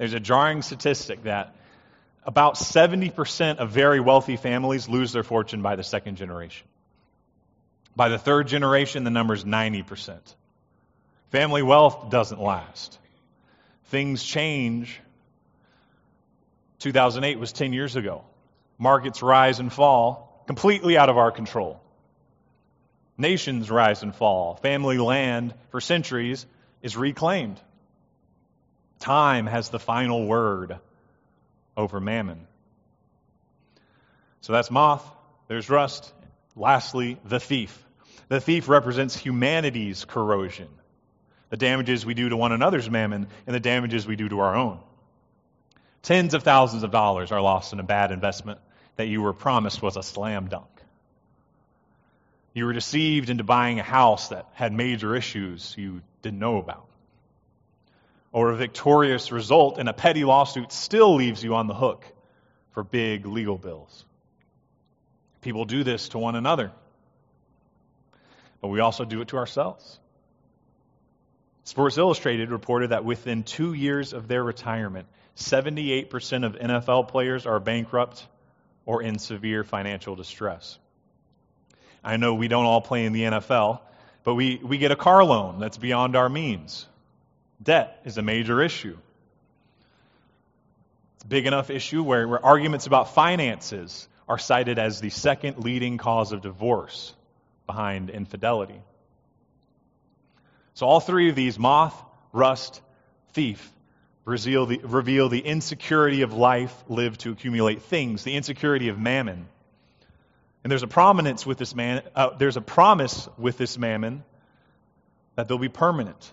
There's 0.00 0.14
a 0.14 0.18
jarring 0.18 0.62
statistic 0.62 1.24
that 1.24 1.54
about 2.24 2.54
70% 2.54 3.58
of 3.58 3.68
very 3.70 4.00
wealthy 4.00 4.38
families 4.38 4.88
lose 4.88 5.12
their 5.12 5.22
fortune 5.22 5.60
by 5.60 5.76
the 5.76 5.84
second 5.84 6.16
generation. 6.16 6.66
By 7.94 8.08
the 8.08 8.16
third 8.16 8.48
generation, 8.48 9.04
the 9.04 9.10
number 9.10 9.34
is 9.34 9.44
90%. 9.44 10.18
Family 11.32 11.60
wealth 11.60 12.08
doesn't 12.08 12.40
last. 12.40 12.98
Things 13.88 14.24
change. 14.24 14.98
2008 16.78 17.38
was 17.38 17.52
10 17.52 17.74
years 17.74 17.94
ago 17.94 18.24
markets 18.78 19.22
rise 19.22 19.60
and 19.60 19.70
fall, 19.70 20.42
completely 20.46 20.96
out 20.96 21.10
of 21.10 21.18
our 21.18 21.30
control. 21.30 21.78
Nations 23.18 23.70
rise 23.70 24.02
and 24.02 24.16
fall. 24.16 24.54
Family 24.62 24.96
land 24.96 25.52
for 25.68 25.82
centuries 25.82 26.46
is 26.80 26.96
reclaimed. 26.96 27.60
Time 29.00 29.46
has 29.46 29.70
the 29.70 29.78
final 29.78 30.26
word 30.26 30.78
over 31.76 32.00
mammon. 32.00 32.46
So 34.42 34.52
that's 34.52 34.70
moth, 34.70 35.04
there's 35.48 35.68
rust. 35.68 36.12
Lastly, 36.54 37.18
the 37.24 37.40
thief. 37.40 37.84
The 38.28 38.40
thief 38.40 38.68
represents 38.68 39.16
humanity's 39.16 40.04
corrosion, 40.04 40.68
the 41.48 41.56
damages 41.56 42.04
we 42.06 42.14
do 42.14 42.28
to 42.28 42.36
one 42.36 42.52
another's 42.52 42.88
mammon, 42.88 43.26
and 43.46 43.56
the 43.56 43.60
damages 43.60 44.06
we 44.06 44.16
do 44.16 44.28
to 44.28 44.40
our 44.40 44.54
own. 44.54 44.78
Tens 46.02 46.34
of 46.34 46.42
thousands 46.42 46.82
of 46.82 46.90
dollars 46.90 47.32
are 47.32 47.40
lost 47.40 47.72
in 47.72 47.80
a 47.80 47.84
bad 47.84 48.12
investment 48.12 48.60
that 48.96 49.06
you 49.06 49.22
were 49.22 49.32
promised 49.32 49.82
was 49.82 49.96
a 49.96 50.02
slam 50.02 50.48
dunk. 50.48 50.66
You 52.52 52.66
were 52.66 52.72
deceived 52.72 53.30
into 53.30 53.44
buying 53.44 53.80
a 53.80 53.82
house 53.82 54.28
that 54.28 54.46
had 54.52 54.72
major 54.72 55.16
issues 55.16 55.74
you 55.78 56.02
didn't 56.22 56.38
know 56.38 56.58
about. 56.58 56.89
Or 58.32 58.50
a 58.50 58.56
victorious 58.56 59.32
result 59.32 59.78
in 59.78 59.88
a 59.88 59.92
petty 59.92 60.24
lawsuit 60.24 60.72
still 60.72 61.16
leaves 61.16 61.42
you 61.42 61.54
on 61.56 61.66
the 61.66 61.74
hook 61.74 62.04
for 62.72 62.84
big 62.84 63.26
legal 63.26 63.58
bills. 63.58 64.04
People 65.40 65.64
do 65.64 65.82
this 65.82 66.10
to 66.10 66.18
one 66.18 66.36
another, 66.36 66.70
but 68.60 68.68
we 68.68 68.80
also 68.80 69.04
do 69.04 69.20
it 69.20 69.28
to 69.28 69.36
ourselves. 69.36 69.98
Sports 71.64 71.98
Illustrated 71.98 72.50
reported 72.50 72.90
that 72.90 73.04
within 73.04 73.42
two 73.42 73.72
years 73.72 74.12
of 74.12 74.28
their 74.28 74.42
retirement, 74.42 75.06
78% 75.36 76.44
of 76.44 76.54
NFL 76.54 77.08
players 77.08 77.46
are 77.46 77.60
bankrupt 77.60 78.26
or 78.84 79.02
in 79.02 79.18
severe 79.18 79.64
financial 79.64 80.16
distress. 80.16 80.78
I 82.02 82.16
know 82.16 82.34
we 82.34 82.48
don't 82.48 82.64
all 82.64 82.80
play 82.80 83.04
in 83.04 83.12
the 83.12 83.22
NFL, 83.22 83.80
but 84.24 84.34
we, 84.34 84.60
we 84.62 84.78
get 84.78 84.90
a 84.90 84.96
car 84.96 85.24
loan 85.24 85.60
that's 85.60 85.78
beyond 85.78 86.16
our 86.16 86.28
means. 86.28 86.86
Debt 87.62 88.00
is 88.04 88.18
a 88.18 88.22
major 88.22 88.62
issue. 88.62 88.96
It's 91.16 91.24
a 91.24 91.28
big 91.28 91.46
enough 91.46 91.70
issue 91.70 92.02
where, 92.02 92.26
where 92.26 92.44
arguments 92.44 92.86
about 92.86 93.14
finances 93.14 94.08
are 94.28 94.38
cited 94.38 94.78
as 94.78 95.00
the 95.00 95.10
second 95.10 95.64
leading 95.64 95.98
cause 95.98 96.32
of 96.32 96.40
divorce 96.40 97.14
behind 97.66 98.10
infidelity. 98.10 98.80
So, 100.74 100.86
all 100.86 101.00
three 101.00 101.28
of 101.28 101.36
these 101.36 101.58
moth, 101.58 102.00
rust, 102.32 102.80
thief 103.32 103.70
reveal 104.24 104.66
the, 104.66 104.78
reveal 104.82 105.28
the 105.28 105.40
insecurity 105.40 106.22
of 106.22 106.32
life 106.32 106.74
lived 106.88 107.20
to 107.20 107.32
accumulate 107.32 107.82
things, 107.82 108.22
the 108.22 108.34
insecurity 108.34 108.88
of 108.88 108.98
mammon. 108.98 109.46
And 110.62 110.70
there's 110.70 110.82
a 110.82 110.88
prominence 110.88 111.44
with 111.46 111.58
this 111.58 111.74
man, 111.74 112.02
uh, 112.14 112.30
there's 112.36 112.56
a 112.56 112.60
promise 112.60 113.28
with 113.38 113.58
this 113.58 113.78
mammon 113.78 114.24
that 115.34 115.48
they'll 115.48 115.58
be 115.58 115.68
permanent, 115.68 116.32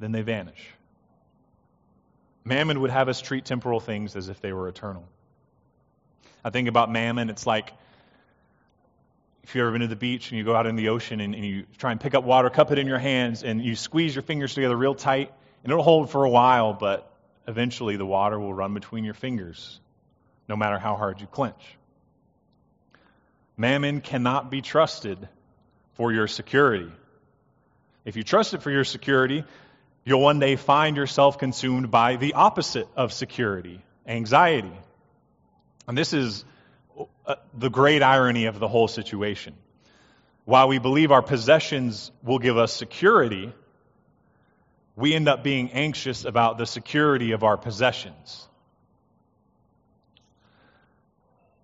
then 0.00 0.12
they 0.12 0.22
vanish. 0.22 0.70
Mammon 2.44 2.80
would 2.80 2.90
have 2.90 3.08
us 3.08 3.20
treat 3.20 3.44
temporal 3.44 3.80
things 3.80 4.16
as 4.16 4.28
if 4.28 4.40
they 4.40 4.52
were 4.52 4.66
eternal. 4.68 5.04
I 6.42 6.50
think 6.50 6.68
about 6.68 6.90
mammon, 6.90 7.28
it's 7.28 7.46
like 7.46 7.72
if 9.44 9.54
you've 9.54 9.62
ever 9.62 9.72
been 9.72 9.82
to 9.82 9.86
the 9.86 9.96
beach 9.96 10.30
and 10.30 10.38
you 10.38 10.44
go 10.44 10.56
out 10.56 10.66
in 10.66 10.76
the 10.76 10.88
ocean 10.88 11.20
and, 11.20 11.34
and, 11.34 11.44
you 11.44 11.66
try 11.76 11.92
and 11.92 12.00
pick 12.00 12.14
up 12.14 12.24
water, 12.24 12.48
cup 12.50 12.72
it 12.72 12.78
in 12.78 12.86
your 12.86 12.98
hands, 12.98 13.42
and 13.42 13.62
you 13.62 13.76
squeeze 13.76 14.14
your 14.14 14.22
fingers 14.22 14.54
together 14.54 14.76
real 14.76 14.94
tight, 14.94 15.32
and 15.62 15.70
it'll 15.70 15.84
hold 15.84 16.10
for 16.10 16.24
a 16.24 16.30
while, 16.30 16.72
but 16.72 17.12
eventually 17.46 17.96
the 17.96 18.06
water 18.06 18.38
will 18.38 18.54
run 18.54 18.74
between 18.74 19.04
your 19.04 19.14
fingers, 19.14 19.80
no 20.48 20.56
matter 20.56 20.78
how 20.78 20.96
hard 20.96 21.20
you 21.20 21.26
clench. 21.26 21.76
Mammon 23.56 24.00
cannot 24.00 24.50
be 24.50 24.62
trusted 24.62 25.28
for 25.94 26.12
your 26.12 26.26
security. 26.26 26.90
If 28.04 28.16
you 28.16 28.22
trust 28.22 28.54
it 28.54 28.62
for 28.62 28.70
your 28.70 28.84
security, 28.84 29.44
you'll 30.04 30.20
one 30.20 30.38
day 30.38 30.56
find 30.56 30.96
yourself 30.96 31.38
consumed 31.38 31.90
by 31.90 32.16
the 32.16 32.34
opposite 32.34 32.88
of 32.96 33.12
security 33.12 33.82
anxiety. 34.06 34.72
And 35.86 35.96
this 35.96 36.12
is 36.12 36.44
uh, 37.26 37.36
the 37.56 37.70
great 37.70 38.02
irony 38.02 38.46
of 38.46 38.58
the 38.58 38.68
whole 38.68 38.88
situation. 38.88 39.54
While 40.44 40.68
we 40.68 40.78
believe 40.78 41.12
our 41.12 41.22
possessions 41.22 42.10
will 42.22 42.38
give 42.38 42.56
us 42.56 42.72
security, 42.72 43.52
we 44.96 45.14
end 45.14 45.28
up 45.28 45.44
being 45.44 45.70
anxious 45.72 46.24
about 46.24 46.58
the 46.58 46.66
security 46.66 47.32
of 47.32 47.44
our 47.44 47.56
possessions. 47.56 48.46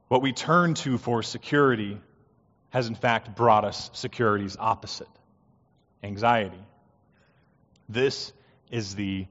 What 0.09 0.23
we 0.23 0.33
turn 0.33 0.75
to 0.75 0.99
for 0.99 1.23
security 1.23 2.00
has 2.71 2.87
in 2.87 2.95
fact 2.95 3.35
brought 3.35 3.64
us 3.64 3.90
security's 3.93 4.57
opposite 4.59 5.09
anxiety. 6.02 6.62
This 7.88 8.33
is 8.71 8.95
the 8.95 9.26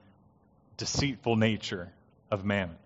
deceitful 0.77 1.35
nature 1.35 1.91
of 2.31 2.45
mammon. 2.45 2.77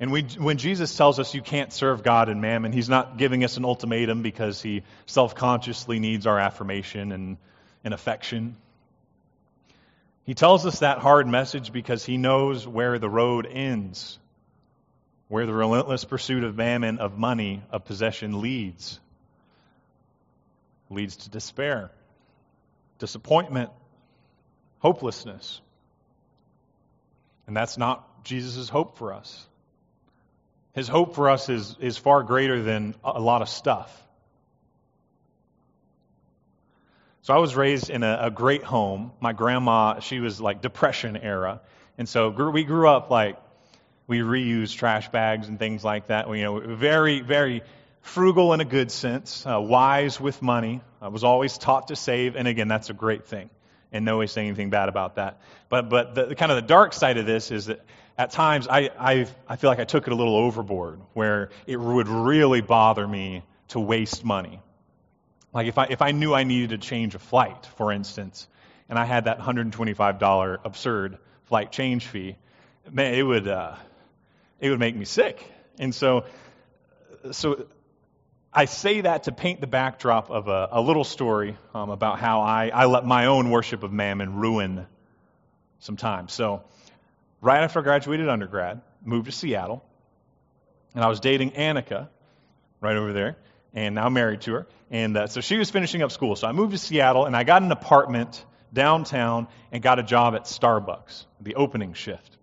And 0.00 0.10
we, 0.10 0.22
when 0.22 0.56
Jesus 0.56 0.96
tells 0.96 1.18
us 1.18 1.34
you 1.34 1.42
can't 1.42 1.72
serve 1.74 2.02
God 2.02 2.30
and 2.30 2.40
mammon, 2.40 2.72
he's 2.72 2.88
not 2.88 3.18
giving 3.18 3.44
us 3.44 3.58
an 3.58 3.66
ultimatum 3.66 4.22
because 4.22 4.62
he 4.62 4.82
self 5.04 5.34
consciously 5.34 5.98
needs 5.98 6.26
our 6.26 6.38
affirmation 6.38 7.12
and, 7.12 7.36
and 7.84 7.92
affection. 7.92 8.56
He 10.24 10.32
tells 10.32 10.64
us 10.64 10.78
that 10.78 10.98
hard 10.98 11.26
message 11.26 11.70
because 11.70 12.04
he 12.04 12.16
knows 12.16 12.66
where 12.66 12.98
the 12.98 13.10
road 13.10 13.46
ends, 13.46 14.18
where 15.28 15.44
the 15.44 15.52
relentless 15.52 16.04
pursuit 16.04 16.44
of 16.44 16.56
mammon, 16.56 16.98
of 16.98 17.18
money, 17.18 17.62
of 17.70 17.84
possession 17.84 18.40
leads. 18.40 18.98
Leads 20.88 21.16
to 21.18 21.30
despair, 21.30 21.90
disappointment, 23.00 23.70
hopelessness. 24.78 25.60
And 27.48 27.56
that's 27.56 27.76
not 27.76 28.22
Jesus' 28.22 28.68
hope 28.68 28.96
for 28.96 29.12
us. 29.12 29.46
His 30.72 30.86
hope 30.86 31.16
for 31.16 31.28
us 31.30 31.48
is, 31.48 31.76
is 31.80 31.98
far 31.98 32.22
greater 32.22 32.62
than 32.62 32.94
a 33.02 33.20
lot 33.20 33.42
of 33.42 33.48
stuff. 33.48 33.90
So 37.22 37.34
I 37.34 37.38
was 37.38 37.56
raised 37.56 37.90
in 37.90 38.04
a, 38.04 38.18
a 38.22 38.30
great 38.30 38.62
home. 38.62 39.12
My 39.20 39.32
grandma, 39.32 39.98
she 39.98 40.20
was 40.20 40.40
like 40.40 40.62
Depression 40.62 41.16
era. 41.16 41.60
And 41.98 42.08
so 42.08 42.30
grew, 42.30 42.50
we 42.50 42.64
grew 42.64 42.88
up 42.88 43.10
like 43.10 43.36
we 44.06 44.20
reused 44.20 44.76
trash 44.76 45.08
bags 45.10 45.48
and 45.48 45.58
things 45.58 45.84
like 45.84 46.06
that. 46.06 46.28
We, 46.28 46.38
you 46.38 46.44
know, 46.44 46.60
very, 46.60 47.20
very 47.20 47.62
frugal 48.02 48.52
in 48.52 48.60
a 48.60 48.64
good 48.64 48.90
sense, 48.90 49.44
uh, 49.46 49.60
wise 49.60 50.20
with 50.20 50.42
money. 50.42 50.80
I 51.00 51.08
was 51.08 51.24
always 51.24 51.58
taught 51.58 51.88
to 51.88 51.96
save, 51.96 52.36
and 52.36 52.48
again, 52.48 52.68
that's 52.68 52.90
a 52.90 52.94
great 52.94 53.26
thing. 53.26 53.50
And 53.92 54.04
no 54.04 54.18
way 54.18 54.26
saying 54.26 54.48
anything 54.48 54.70
bad 54.70 54.88
about 54.88 55.16
that. 55.16 55.40
But 55.68 55.88
but 55.88 56.14
the, 56.14 56.34
kind 56.34 56.52
of 56.52 56.56
the 56.56 56.66
dark 56.66 56.92
side 56.92 57.18
of 57.18 57.26
this 57.26 57.50
is 57.50 57.66
that 57.66 57.84
at 58.16 58.30
times 58.30 58.68
I, 58.68 58.90
I, 58.98 59.26
I 59.48 59.56
feel 59.56 59.70
like 59.70 59.80
I 59.80 59.84
took 59.84 60.06
it 60.06 60.12
a 60.12 60.16
little 60.16 60.36
overboard, 60.36 61.00
where 61.14 61.50
it 61.66 61.76
would 61.80 62.06
really 62.06 62.60
bother 62.60 63.06
me 63.08 63.42
to 63.68 63.80
waste 63.80 64.24
money. 64.24 64.60
Like 65.52 65.66
if 65.66 65.78
I, 65.78 65.86
if 65.90 66.02
I 66.02 66.12
knew 66.12 66.34
I 66.34 66.44
needed 66.44 66.70
to 66.70 66.78
change 66.86 67.14
a 67.14 67.18
flight, 67.18 67.66
for 67.76 67.92
instance, 67.92 68.46
and 68.88 68.98
I 68.98 69.04
had 69.04 69.24
that 69.24 69.38
$125 69.38 70.58
absurd 70.64 71.18
flight 71.44 71.72
change 71.72 72.06
fee, 72.06 72.36
man, 72.90 73.14
it 73.14 73.22
would, 73.22 73.48
uh, 73.48 73.74
it 74.60 74.70
would 74.70 74.80
make 74.80 74.94
me 74.94 75.04
sick. 75.04 75.50
And 75.78 75.94
so, 75.94 76.24
so 77.32 77.66
I 78.52 78.64
say 78.64 79.02
that 79.02 79.24
to 79.24 79.32
paint 79.32 79.60
the 79.60 79.68
backdrop 79.68 80.28
of 80.28 80.48
a, 80.48 80.68
a 80.72 80.80
little 80.80 81.04
story 81.04 81.56
um, 81.72 81.90
about 81.90 82.18
how 82.18 82.40
I, 82.40 82.70
I 82.74 82.86
let 82.86 83.04
my 83.06 83.26
own 83.26 83.50
worship 83.50 83.84
of 83.84 83.92
mammon 83.92 84.34
ruin 84.34 84.86
some 85.78 85.96
time. 85.96 86.26
So 86.26 86.64
right 87.40 87.62
after 87.62 87.78
I 87.78 87.82
graduated 87.82 88.28
undergrad, 88.28 88.80
moved 89.04 89.26
to 89.26 89.32
Seattle, 89.32 89.84
and 90.96 91.04
I 91.04 91.08
was 91.08 91.20
dating 91.20 91.52
Annika, 91.52 92.08
right 92.80 92.96
over 92.96 93.12
there, 93.12 93.36
and 93.72 93.94
now 93.94 94.08
married 94.08 94.40
to 94.42 94.52
her. 94.54 94.66
And 94.90 95.16
uh, 95.16 95.26
so 95.28 95.40
she 95.40 95.56
was 95.56 95.70
finishing 95.70 96.02
up 96.02 96.10
school. 96.10 96.34
So 96.34 96.48
I 96.48 96.52
moved 96.52 96.72
to 96.72 96.78
Seattle, 96.78 97.26
and 97.26 97.36
I 97.36 97.44
got 97.44 97.62
an 97.62 97.70
apartment 97.70 98.44
downtown 98.72 99.46
and 99.70 99.80
got 99.80 100.00
a 100.00 100.02
job 100.02 100.34
at 100.34 100.46
Starbucks, 100.46 101.24
the 101.40 101.54
opening 101.54 101.92
shift. 101.92 102.36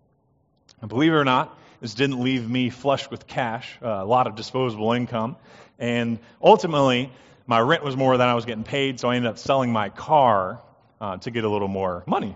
And 0.79 0.87
believe 0.87 1.11
it 1.11 1.15
or 1.15 1.25
not, 1.25 1.57
this 1.81 1.93
didn't 1.93 2.23
leave 2.23 2.49
me 2.49 2.69
flush 2.69 3.11
with 3.11 3.27
cash, 3.27 3.77
uh, 3.81 3.87
a 3.87 4.05
lot 4.05 4.25
of 4.25 4.35
disposable 4.35 4.93
income. 4.93 5.35
And 5.79 6.19
ultimately, 6.41 7.11
my 7.45 7.59
rent 7.59 7.83
was 7.83 7.95
more 7.95 8.17
than 8.17 8.27
I 8.27 8.33
was 8.33 8.45
getting 8.45 8.63
paid, 8.63 8.99
so 8.99 9.09
I 9.09 9.15
ended 9.15 9.29
up 9.29 9.37
selling 9.37 9.71
my 9.71 9.89
car 9.89 10.61
uh, 10.99 11.17
to 11.17 11.31
get 11.31 11.43
a 11.43 11.49
little 11.49 11.67
more 11.67 12.03
money. 12.07 12.35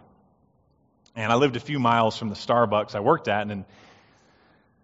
And 1.16 1.32
I 1.32 1.36
lived 1.36 1.56
a 1.56 1.60
few 1.60 1.80
miles 1.80 2.18
from 2.18 2.30
the 2.30 2.36
Starbucks 2.36 2.96
I 2.96 3.00
worked 3.02 3.28
at, 3.28 3.48
and 3.48 3.66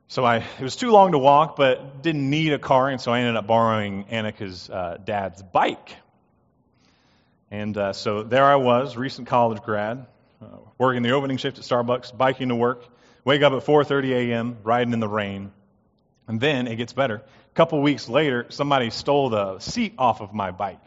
so 0.10 0.24
I, 0.24 0.38
it 0.38 0.62
was 0.62 0.76
too 0.76 0.92
long 0.92 1.12
to 1.12 1.18
walk, 1.18 1.56
but 1.56 2.02
didn't 2.02 2.30
need 2.30 2.54
a 2.54 2.60
car, 2.60 2.90
and 2.90 3.00
so 3.00 3.12
I 3.12 3.20
ended 3.20 3.36
up 3.36 3.46
borrowing 3.46 4.06
Annika's 4.06 4.70
uh, 4.70 4.98
dad's 5.04 5.44
bike. 5.44 5.96
And 7.52 7.78
uh, 7.78 7.94
so 7.94 8.24
there 8.24 8.46
I 8.46 8.56
was, 8.56 8.98
recent 8.98 9.28
college 9.28 9.62
grad, 9.62 10.06
uh, 10.42 10.46
working 10.78 11.02
the 11.02 11.12
opening 11.12 11.38
shift 11.38 11.58
at 11.58 11.64
Starbucks, 11.64 12.18
biking 12.18 12.50
to 12.50 12.56
work, 12.56 12.86
wake 13.24 13.42
up 13.42 13.54
at 13.54 13.66
4:30 13.66 14.12
a.m., 14.12 14.58
riding 14.64 14.94
in 14.94 15.00
the 15.00 15.08
rain, 15.08 15.52
and 16.28 16.40
then 16.40 16.68
it 16.68 16.76
gets 16.76 16.94
better. 16.94 17.24
Couple 17.58 17.82
weeks 17.82 18.08
later, 18.08 18.46
somebody 18.50 18.92
stole 18.92 19.32
the 19.32 19.58
seat 19.58 19.96
off 19.98 20.22
of 20.22 20.32
my 20.32 20.52
bike. 20.52 20.80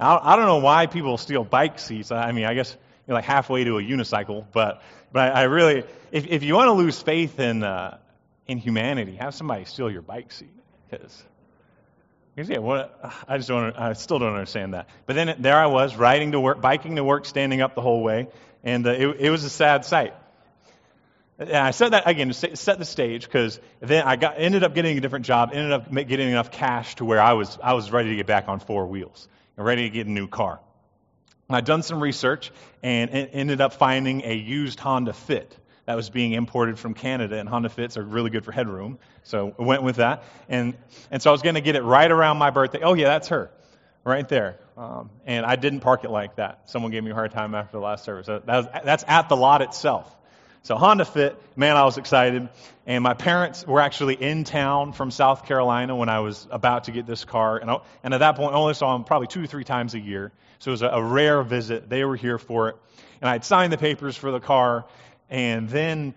I 0.00 0.36
don't 0.36 0.46
know 0.46 0.60
why 0.60 0.86
people 0.86 1.18
steal 1.18 1.44
bike 1.44 1.78
seats. 1.78 2.10
I 2.10 2.32
mean, 2.32 2.46
I 2.46 2.54
guess 2.54 2.74
you're 3.06 3.14
like 3.14 3.26
halfway 3.26 3.62
to 3.64 3.76
a 3.76 3.82
unicycle. 3.82 4.46
But 4.50 4.80
but 5.12 5.36
I, 5.36 5.40
I 5.40 5.42
really, 5.42 5.84
if 6.12 6.26
if 6.26 6.42
you 6.42 6.54
want 6.54 6.68
to 6.68 6.72
lose 6.72 7.02
faith 7.02 7.38
in 7.40 7.62
uh, 7.62 7.98
in 8.46 8.56
humanity, 8.56 9.16
have 9.16 9.34
somebody 9.34 9.66
steal 9.66 9.90
your 9.90 10.00
bike 10.00 10.32
seat 10.32 10.48
because. 10.88 11.22
Yeah, 12.34 12.58
what, 12.58 12.98
I 13.28 13.36
just 13.36 13.48
don't. 13.48 13.76
I 13.76 13.92
still 13.92 14.20
don't 14.20 14.32
understand 14.32 14.72
that. 14.72 14.88
But 15.04 15.16
then 15.16 15.36
there 15.40 15.56
I 15.56 15.66
was, 15.66 15.94
riding 15.94 16.32
to 16.32 16.40
work, 16.40 16.62
biking 16.62 16.96
to 16.96 17.04
work, 17.04 17.26
standing 17.26 17.60
up 17.60 17.74
the 17.74 17.82
whole 17.82 18.02
way, 18.02 18.28
and 18.64 18.86
uh, 18.86 18.92
it, 18.92 19.08
it 19.18 19.30
was 19.30 19.44
a 19.44 19.50
sad 19.50 19.84
sight. 19.84 20.14
And 21.38 21.52
I 21.52 21.70
said 21.70 21.90
that 21.90 22.08
again 22.08 22.28
to 22.28 22.56
set 22.56 22.78
the 22.78 22.84
stage 22.84 23.24
because 23.24 23.60
then 23.80 24.04
I 24.04 24.16
got, 24.16 24.34
ended 24.38 24.64
up 24.64 24.74
getting 24.74 24.98
a 24.98 25.00
different 25.00 25.24
job, 25.24 25.50
ended 25.52 25.72
up 25.72 25.92
getting 25.92 26.28
enough 26.28 26.50
cash 26.50 26.96
to 26.96 27.04
where 27.04 27.20
I 27.20 27.34
was 27.34 27.58
I 27.62 27.74
was 27.74 27.92
ready 27.92 28.10
to 28.10 28.16
get 28.16 28.26
back 28.26 28.48
on 28.48 28.58
four 28.58 28.86
wheels 28.86 29.28
and 29.56 29.64
ready 29.64 29.82
to 29.82 29.90
get 29.90 30.06
a 30.06 30.10
new 30.10 30.26
car. 30.26 30.60
I'd 31.50 31.64
done 31.64 31.82
some 31.82 32.02
research 32.02 32.50
and 32.82 33.10
ended 33.10 33.60
up 33.60 33.72
finding 33.72 34.22
a 34.24 34.34
used 34.34 34.80
Honda 34.80 35.12
Fit 35.12 35.56
that 35.86 35.94
was 35.94 36.10
being 36.10 36.32
imported 36.32 36.78
from 36.78 36.92
Canada, 36.92 37.38
and 37.38 37.48
Honda 37.48 37.70
Fits 37.70 37.96
are 37.96 38.02
really 38.02 38.28
good 38.28 38.44
for 38.44 38.52
headroom. 38.52 38.98
So 39.22 39.54
I 39.58 39.62
went 39.62 39.82
with 39.82 39.96
that. 39.96 40.24
And, 40.46 40.74
and 41.10 41.22
so 41.22 41.30
I 41.30 41.32
was 41.32 41.40
going 41.40 41.54
to 41.54 41.62
get 41.62 41.76
it 41.76 41.82
right 41.82 42.10
around 42.10 42.36
my 42.36 42.50
birthday. 42.50 42.80
Oh, 42.82 42.92
yeah, 42.92 43.06
that's 43.06 43.28
her, 43.28 43.50
right 44.04 44.28
there. 44.28 44.58
Um, 44.76 45.08
and 45.24 45.46
I 45.46 45.56
didn't 45.56 45.80
park 45.80 46.04
it 46.04 46.10
like 46.10 46.36
that. 46.36 46.68
Someone 46.68 46.92
gave 46.92 47.02
me 47.02 47.10
a 47.12 47.14
hard 47.14 47.30
time 47.30 47.54
after 47.54 47.78
the 47.78 47.82
last 47.82 48.04
service. 48.04 48.26
That 48.26 48.46
was, 48.46 48.66
that's 48.84 49.02
at 49.08 49.30
the 49.30 49.36
lot 49.36 49.62
itself. 49.62 50.14
So 50.68 50.76
Honda 50.76 51.06
Fit, 51.06 51.40
man, 51.56 51.78
I 51.78 51.86
was 51.86 51.96
excited. 51.96 52.46
And 52.86 53.02
my 53.02 53.14
parents 53.14 53.66
were 53.66 53.80
actually 53.80 54.16
in 54.16 54.44
town 54.44 54.92
from 54.92 55.10
South 55.10 55.46
Carolina 55.46 55.96
when 55.96 56.10
I 56.10 56.20
was 56.20 56.46
about 56.50 56.84
to 56.84 56.92
get 56.92 57.06
this 57.06 57.24
car. 57.24 57.56
And, 57.56 57.70
I, 57.70 57.78
and 58.02 58.12
at 58.12 58.18
that 58.18 58.36
point, 58.36 58.52
I 58.52 58.58
only 58.58 58.74
saw 58.74 58.92
them 58.92 59.04
probably 59.04 59.28
two 59.28 59.42
or 59.42 59.46
three 59.46 59.64
times 59.64 59.94
a 59.94 59.98
year. 59.98 60.30
So 60.58 60.70
it 60.70 60.72
was 60.72 60.82
a, 60.82 60.88
a 60.88 61.02
rare 61.02 61.42
visit. 61.42 61.88
They 61.88 62.04
were 62.04 62.16
here 62.16 62.36
for 62.36 62.68
it. 62.68 62.76
And 63.22 63.30
I'd 63.30 63.46
signed 63.46 63.72
the 63.72 63.78
papers 63.78 64.14
for 64.14 64.30
the 64.30 64.40
car. 64.40 64.84
And 65.30 65.70
then 65.70 66.14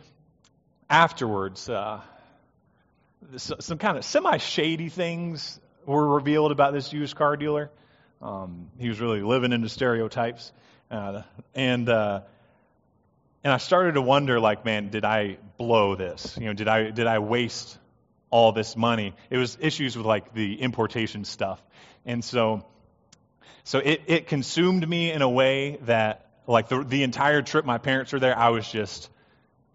afterwards, 0.90 1.70
uh, 1.70 2.02
some 3.38 3.78
kind 3.78 3.98
of 3.98 4.04
semi 4.04 4.36
shady 4.36 4.90
things 4.90 5.62
were 5.86 6.06
revealed 6.06 6.52
about 6.52 6.74
this 6.74 6.92
used 6.92 7.16
car 7.16 7.38
dealer. 7.38 7.72
Um, 8.22 8.70
he 8.78 8.90
was 8.90 9.00
really 9.00 9.22
living 9.22 9.54
into 9.54 9.70
stereotypes. 9.70 10.52
Uh, 10.90 11.22
and, 11.56 11.88
uh, 11.88 12.24
and 13.44 13.52
I 13.52 13.58
started 13.58 13.94
to 13.94 14.02
wonder, 14.02 14.40
like, 14.40 14.66
man, 14.66 14.90
did 14.90 15.04
I 15.04 15.38
blow 15.58 15.96
this? 15.96 16.38
You 16.38 16.46
know, 16.48 16.54
did 16.54 16.68
I, 16.68 16.92
did 16.92 17.08
I 17.08 17.20
waste 17.20 17.78
all 18.30 18.52
this 18.52 18.76
money? 18.76 19.14
It 19.30 19.38
was 19.38 19.58
issues 19.60 19.98
with, 19.98 20.06
like, 20.06 20.34
the 20.34 20.62
importation 20.62 21.26
stuff. 21.26 21.62
And 22.06 22.24
so, 22.24 22.66
so 23.64 23.80
it, 23.80 24.02
it 24.08 24.28
consumed 24.28 24.88
me 24.88 25.12
in 25.12 25.22
a 25.22 25.30
way 25.30 25.80
that, 25.84 26.28
like, 26.46 26.70
the, 26.70 26.84
the 26.84 27.04
entire 27.04 27.42
trip 27.42 27.66
my 27.66 27.80
parents 27.80 28.14
were 28.14 28.20
there, 28.20 28.38
I 28.38 28.50
was 28.50 28.70
just 28.72 29.10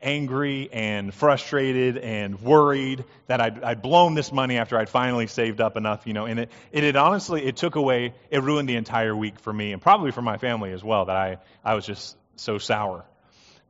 angry 0.00 0.68
and 0.72 1.12
frustrated 1.12 1.96
and 1.96 2.40
worried 2.40 3.04
that 3.26 3.40
I'd, 3.40 3.64
I'd, 3.64 3.82
blown 3.82 4.14
this 4.14 4.30
money 4.30 4.58
after 4.58 4.78
I'd 4.78 4.88
finally 4.88 5.26
saved 5.26 5.60
up 5.60 5.76
enough, 5.76 6.06
you 6.06 6.12
know. 6.12 6.26
And 6.26 6.40
it, 6.40 6.50
it 6.70 6.94
honestly, 6.94 7.44
it 7.44 7.56
took 7.56 7.74
away, 7.74 8.14
it 8.30 8.42
ruined 8.42 8.68
the 8.68 8.76
entire 8.76 9.16
week 9.16 9.40
for 9.40 9.52
me 9.52 9.72
and 9.72 9.82
probably 9.82 10.12
for 10.12 10.22
my 10.22 10.36
family 10.36 10.72
as 10.72 10.84
well 10.84 11.06
that 11.06 11.16
I, 11.16 11.38
I 11.64 11.74
was 11.74 11.86
just 11.86 12.16
so 12.36 12.58
sour. 12.58 13.04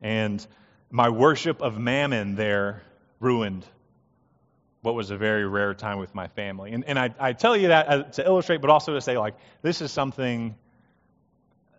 And 0.01 0.45
my 0.89 1.09
worship 1.09 1.61
of 1.61 1.77
mammon 1.77 2.35
there 2.35 2.83
ruined 3.19 3.65
what 4.81 4.95
was 4.95 5.11
a 5.11 5.17
very 5.17 5.45
rare 5.45 5.73
time 5.73 5.97
with 5.97 6.13
my 6.15 6.27
family. 6.27 6.71
And, 6.71 6.85
and 6.85 6.97
I, 6.97 7.13
I 7.19 7.33
tell 7.33 7.57
you 7.57 7.69
that 7.69 8.13
to 8.13 8.25
illustrate, 8.25 8.61
but 8.61 8.69
also 8.69 8.93
to 8.93 9.01
say, 9.01 9.17
like, 9.17 9.35
this 9.61 9.81
is 9.81 9.91
something 9.91 10.55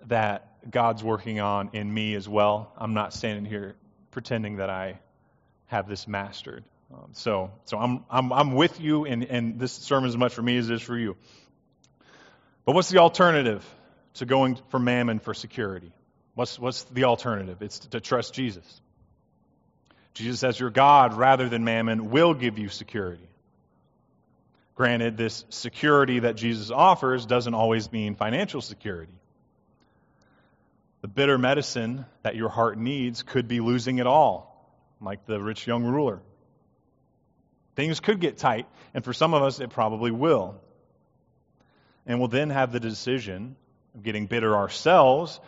that 0.06 0.70
God's 0.70 1.02
working 1.02 1.40
on 1.40 1.70
in 1.72 1.92
me 1.92 2.14
as 2.14 2.28
well. 2.28 2.72
I'm 2.76 2.94
not 2.94 3.14
standing 3.14 3.44
here 3.44 3.76
pretending 4.10 4.56
that 4.56 4.68
I 4.68 4.98
have 5.66 5.88
this 5.88 6.08
mastered. 6.08 6.64
Um, 6.92 7.10
so, 7.12 7.50
so 7.66 7.78
I'm, 7.78 8.04
I'm, 8.10 8.32
I'm 8.32 8.54
with 8.54 8.80
you, 8.80 9.04
and, 9.04 9.24
and 9.24 9.58
this 9.58 9.72
sermon 9.72 10.08
as 10.08 10.16
much 10.16 10.34
for 10.34 10.42
me 10.42 10.56
as 10.56 10.68
it 10.68 10.74
is 10.74 10.82
for 10.82 10.96
you. 10.96 11.16
But 12.64 12.74
what's 12.74 12.88
the 12.88 12.98
alternative 12.98 13.64
to 14.14 14.26
going 14.26 14.58
for 14.68 14.78
mammon 14.78 15.18
for 15.18 15.34
security? 15.34 15.92
What's, 16.38 16.56
what's 16.56 16.84
the 16.84 17.02
alternative? 17.02 17.62
It's 17.62 17.80
to 17.80 17.98
trust 17.98 18.32
Jesus. 18.32 18.80
Jesus, 20.14 20.44
as 20.44 20.60
your 20.60 20.70
God, 20.70 21.14
rather 21.14 21.48
than 21.48 21.64
mammon, 21.64 22.10
will 22.10 22.32
give 22.32 22.60
you 22.60 22.68
security. 22.68 23.28
Granted, 24.76 25.16
this 25.16 25.44
security 25.48 26.20
that 26.20 26.36
Jesus 26.36 26.70
offers 26.70 27.26
doesn't 27.26 27.54
always 27.54 27.90
mean 27.90 28.14
financial 28.14 28.60
security. 28.60 29.18
The 31.00 31.08
bitter 31.08 31.38
medicine 31.38 32.06
that 32.22 32.36
your 32.36 32.50
heart 32.50 32.78
needs 32.78 33.24
could 33.24 33.48
be 33.48 33.58
losing 33.58 33.98
it 33.98 34.06
all, 34.06 34.72
like 35.00 35.26
the 35.26 35.40
rich 35.40 35.66
young 35.66 35.82
ruler. 35.82 36.20
Things 37.74 37.98
could 37.98 38.20
get 38.20 38.38
tight, 38.38 38.68
and 38.94 39.04
for 39.04 39.12
some 39.12 39.34
of 39.34 39.42
us, 39.42 39.58
it 39.58 39.70
probably 39.70 40.12
will. 40.12 40.54
And 42.06 42.20
we'll 42.20 42.28
then 42.28 42.50
have 42.50 42.70
the 42.70 42.78
decision 42.78 43.56
of 43.96 44.04
getting 44.04 44.26
bitter 44.26 44.54
ourselves 44.54 45.40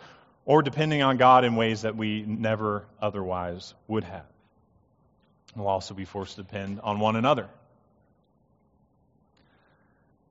or 0.45 0.61
depending 0.61 1.01
on 1.01 1.17
God 1.17 1.45
in 1.45 1.55
ways 1.55 1.83
that 1.83 1.95
we 1.95 2.23
never 2.23 2.85
otherwise 3.01 3.73
would 3.87 4.03
have. 4.03 4.25
We'll 5.55 5.67
also 5.67 5.93
be 5.93 6.05
forced 6.05 6.35
to 6.35 6.43
depend 6.43 6.79
on 6.81 6.99
one 6.99 7.15
another. 7.15 7.47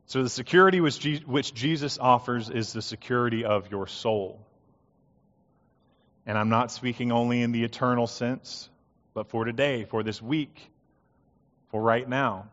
So, 0.07 0.23
the 0.25 0.29
security 0.29 0.81
which 0.81 1.55
Jesus 1.55 1.99
offers 1.99 2.51
is 2.51 2.73
the 2.73 2.83
security 2.83 3.45
of 3.45 3.71
your 3.71 3.87
soul. 3.87 4.41
And 6.27 6.37
I'm 6.37 6.49
not 6.49 6.73
speaking 6.73 7.13
only 7.13 7.43
in 7.43 7.53
the 7.53 7.65
eternal 7.65 8.07
sense, 8.07 8.69
but 9.15 9.29
for 9.29 9.45
today, 9.45 9.85
for 9.85 10.03
this 10.03 10.21
week, 10.21 10.59
for 11.71 11.81
right 11.81 12.09
now. 12.09 12.49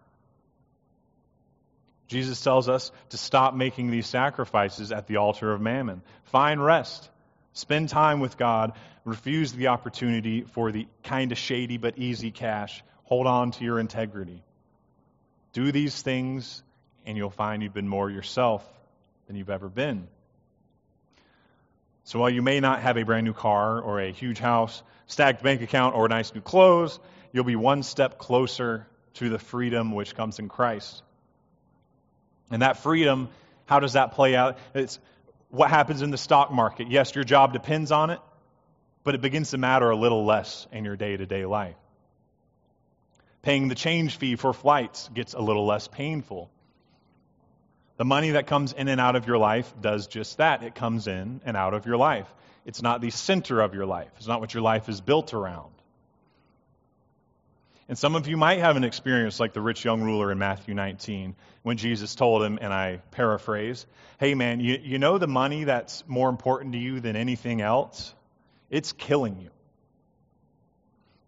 Jesus 2.07 2.41
tells 2.41 2.69
us 2.69 2.91
to 3.09 3.17
stop 3.17 3.53
making 3.53 3.91
these 3.91 4.07
sacrifices 4.07 4.91
at 4.91 5.07
the 5.07 5.17
altar 5.17 5.51
of 5.51 5.59
mammon. 5.59 6.01
Find 6.25 6.63
rest. 6.63 7.09
Spend 7.57 7.89
time 7.89 8.19
with 8.19 8.37
God. 8.37 8.73
Refuse 9.03 9.51
the 9.51 9.69
opportunity 9.69 10.41
for 10.43 10.71
the 10.71 10.85
kind 11.03 11.31
of 11.31 11.39
shady 11.39 11.77
but 11.77 11.97
easy 11.97 12.29
cash. 12.29 12.83
Hold 13.05 13.25
on 13.25 13.49
to 13.49 13.63
your 13.63 13.79
integrity. 13.79 14.43
Do 15.53 15.71
these 15.71 15.99
things, 15.99 16.61
and 17.03 17.17
you'll 17.17 17.31
find 17.31 17.63
you've 17.63 17.73
been 17.73 17.87
more 17.87 18.11
yourself 18.11 18.63
than 19.25 19.35
you've 19.35 19.49
ever 19.49 19.69
been. 19.69 20.07
So 22.03 22.19
while 22.19 22.29
you 22.29 22.43
may 22.43 22.59
not 22.59 22.81
have 22.81 22.95
a 22.95 23.03
brand 23.03 23.25
new 23.25 23.33
car 23.33 23.81
or 23.81 24.01
a 24.01 24.11
huge 24.11 24.37
house, 24.37 24.83
stacked 25.07 25.41
bank 25.41 25.63
account, 25.63 25.95
or 25.95 26.07
nice 26.07 26.35
new 26.35 26.41
clothes, 26.41 26.99
you'll 27.31 27.43
be 27.43 27.55
one 27.55 27.81
step 27.81 28.19
closer 28.19 28.85
to 29.15 29.29
the 29.29 29.39
freedom 29.39 29.93
which 29.93 30.13
comes 30.13 30.37
in 30.37 30.47
Christ. 30.47 31.01
And 32.51 32.61
that 32.61 32.77
freedom, 32.77 33.29
how 33.65 33.79
does 33.79 33.93
that 33.93 34.11
play 34.11 34.35
out? 34.35 34.59
It's 34.75 34.99
what 35.49 35.69
happens 35.69 36.01
in 36.01 36.11
the 36.11 36.17
stock 36.17 36.51
market. 36.51 36.89
Yes, 36.89 37.15
your 37.15 37.23
job 37.23 37.53
depends 37.53 37.91
on 37.91 38.09
it, 38.09 38.19
but 39.03 39.15
it 39.15 39.21
begins 39.21 39.51
to 39.51 39.57
matter 39.57 39.89
a 39.89 39.95
little 39.95 40.25
less 40.25 40.67
in 40.71 40.85
your 40.85 40.95
day 40.95 41.15
to 41.15 41.25
day 41.25 41.45
life. 41.45 41.77
Paying 43.41 43.69
the 43.69 43.75
change 43.75 44.17
fee 44.17 44.35
for 44.35 44.53
flights 44.53 45.09
gets 45.13 45.33
a 45.33 45.39
little 45.39 45.65
less 45.65 45.87
painful. 45.87 46.49
The 47.95 48.05
money 48.05 48.31
that 48.31 48.45
comes 48.45 48.73
in 48.73 48.87
and 48.87 48.99
out 48.99 49.15
of 49.15 49.25
your 49.25 49.37
life 49.37 49.73
does 49.79 50.07
just 50.07 50.37
that. 50.37 50.63
It 50.63 50.75
comes 50.75 51.07
in 51.07 51.41
and 51.45 51.55
out 51.55 51.73
of 51.73 51.85
your 51.85 51.97
life. 51.97 52.27
It's 52.65 52.81
not 52.81 52.99
the 52.99 53.09
center 53.09 53.61
of 53.61 53.73
your 53.73 53.85
life, 53.85 54.11
it's 54.17 54.27
not 54.27 54.41
what 54.41 54.53
your 54.53 54.63
life 54.63 54.89
is 54.89 54.99
built 55.01 55.33
around. 55.33 55.71
And 57.89 57.97
some 57.97 58.15
of 58.15 58.27
you 58.27 58.35
might 58.35 58.59
have 58.59 58.75
an 58.75 58.83
experience 58.83 59.39
like 59.39 59.53
the 59.53 59.61
rich 59.61 59.85
young 59.85 60.01
ruler 60.01 60.31
in 60.31 60.37
Matthew 60.37 60.73
19 60.73 61.35
when 61.63 61.77
Jesus 61.77 62.15
told 62.15 62.43
him, 62.43 62.59
and 62.61 62.73
I 62.73 63.01
paraphrase, 63.11 63.85
Hey 64.19 64.33
man, 64.35 64.59
you, 64.59 64.77
you 64.81 64.99
know 64.99 65.17
the 65.17 65.27
money 65.27 65.63
that's 65.63 66.03
more 66.07 66.29
important 66.29 66.73
to 66.73 66.79
you 66.79 66.99
than 66.99 67.15
anything 67.15 67.61
else? 67.61 68.13
It's 68.69 68.91
killing 68.91 69.39
you, 69.39 69.49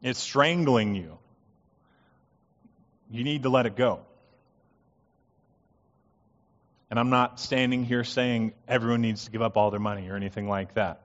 it's 0.02 0.20
strangling 0.20 0.96
you. 0.96 1.18
You 3.12 3.24
need 3.24 3.44
to 3.44 3.50
let 3.50 3.66
it 3.66 3.76
go. 3.76 4.02
And 6.92 7.00
I'm 7.00 7.10
not 7.10 7.40
standing 7.40 7.86
here 7.86 8.04
saying 8.04 8.54
everyone 8.68 9.02
needs 9.02 9.26
to 9.26 9.32
give 9.32 9.42
up 9.42 9.58
all 9.58 9.72
their 9.72 9.80
money 9.80 10.10
or 10.10 10.16
anything 10.16 10.48
like 10.48 10.74
that. 10.76 11.02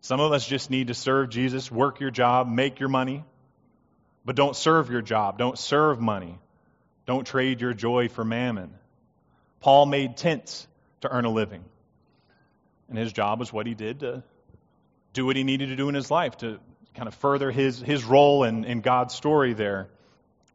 Some 0.00 0.20
of 0.20 0.32
us 0.32 0.46
just 0.46 0.70
need 0.70 0.88
to 0.88 0.94
serve 0.94 1.30
Jesus, 1.30 1.70
work 1.70 2.00
your 2.00 2.10
job, 2.10 2.48
make 2.48 2.80
your 2.80 2.88
money, 2.88 3.24
but 4.28 4.36
don't 4.36 4.54
serve 4.54 4.90
your 4.90 5.00
job. 5.00 5.38
Don't 5.38 5.58
serve 5.58 6.02
money. 6.02 6.38
Don't 7.06 7.26
trade 7.26 7.62
your 7.62 7.72
joy 7.72 8.10
for 8.10 8.26
mammon. 8.26 8.74
Paul 9.60 9.86
made 9.86 10.18
tents 10.18 10.68
to 11.00 11.10
earn 11.10 11.24
a 11.24 11.30
living. 11.30 11.64
And 12.90 12.98
his 12.98 13.10
job 13.10 13.40
was 13.40 13.54
what 13.54 13.66
he 13.66 13.72
did 13.72 14.00
to 14.00 14.22
do 15.14 15.24
what 15.24 15.36
he 15.36 15.44
needed 15.44 15.70
to 15.70 15.76
do 15.76 15.88
in 15.88 15.94
his 15.94 16.10
life, 16.10 16.36
to 16.36 16.60
kind 16.94 17.08
of 17.08 17.14
further 17.14 17.50
his, 17.50 17.80
his 17.80 18.04
role 18.04 18.44
in, 18.44 18.66
in 18.66 18.82
God's 18.82 19.14
story 19.14 19.54
there. 19.54 19.88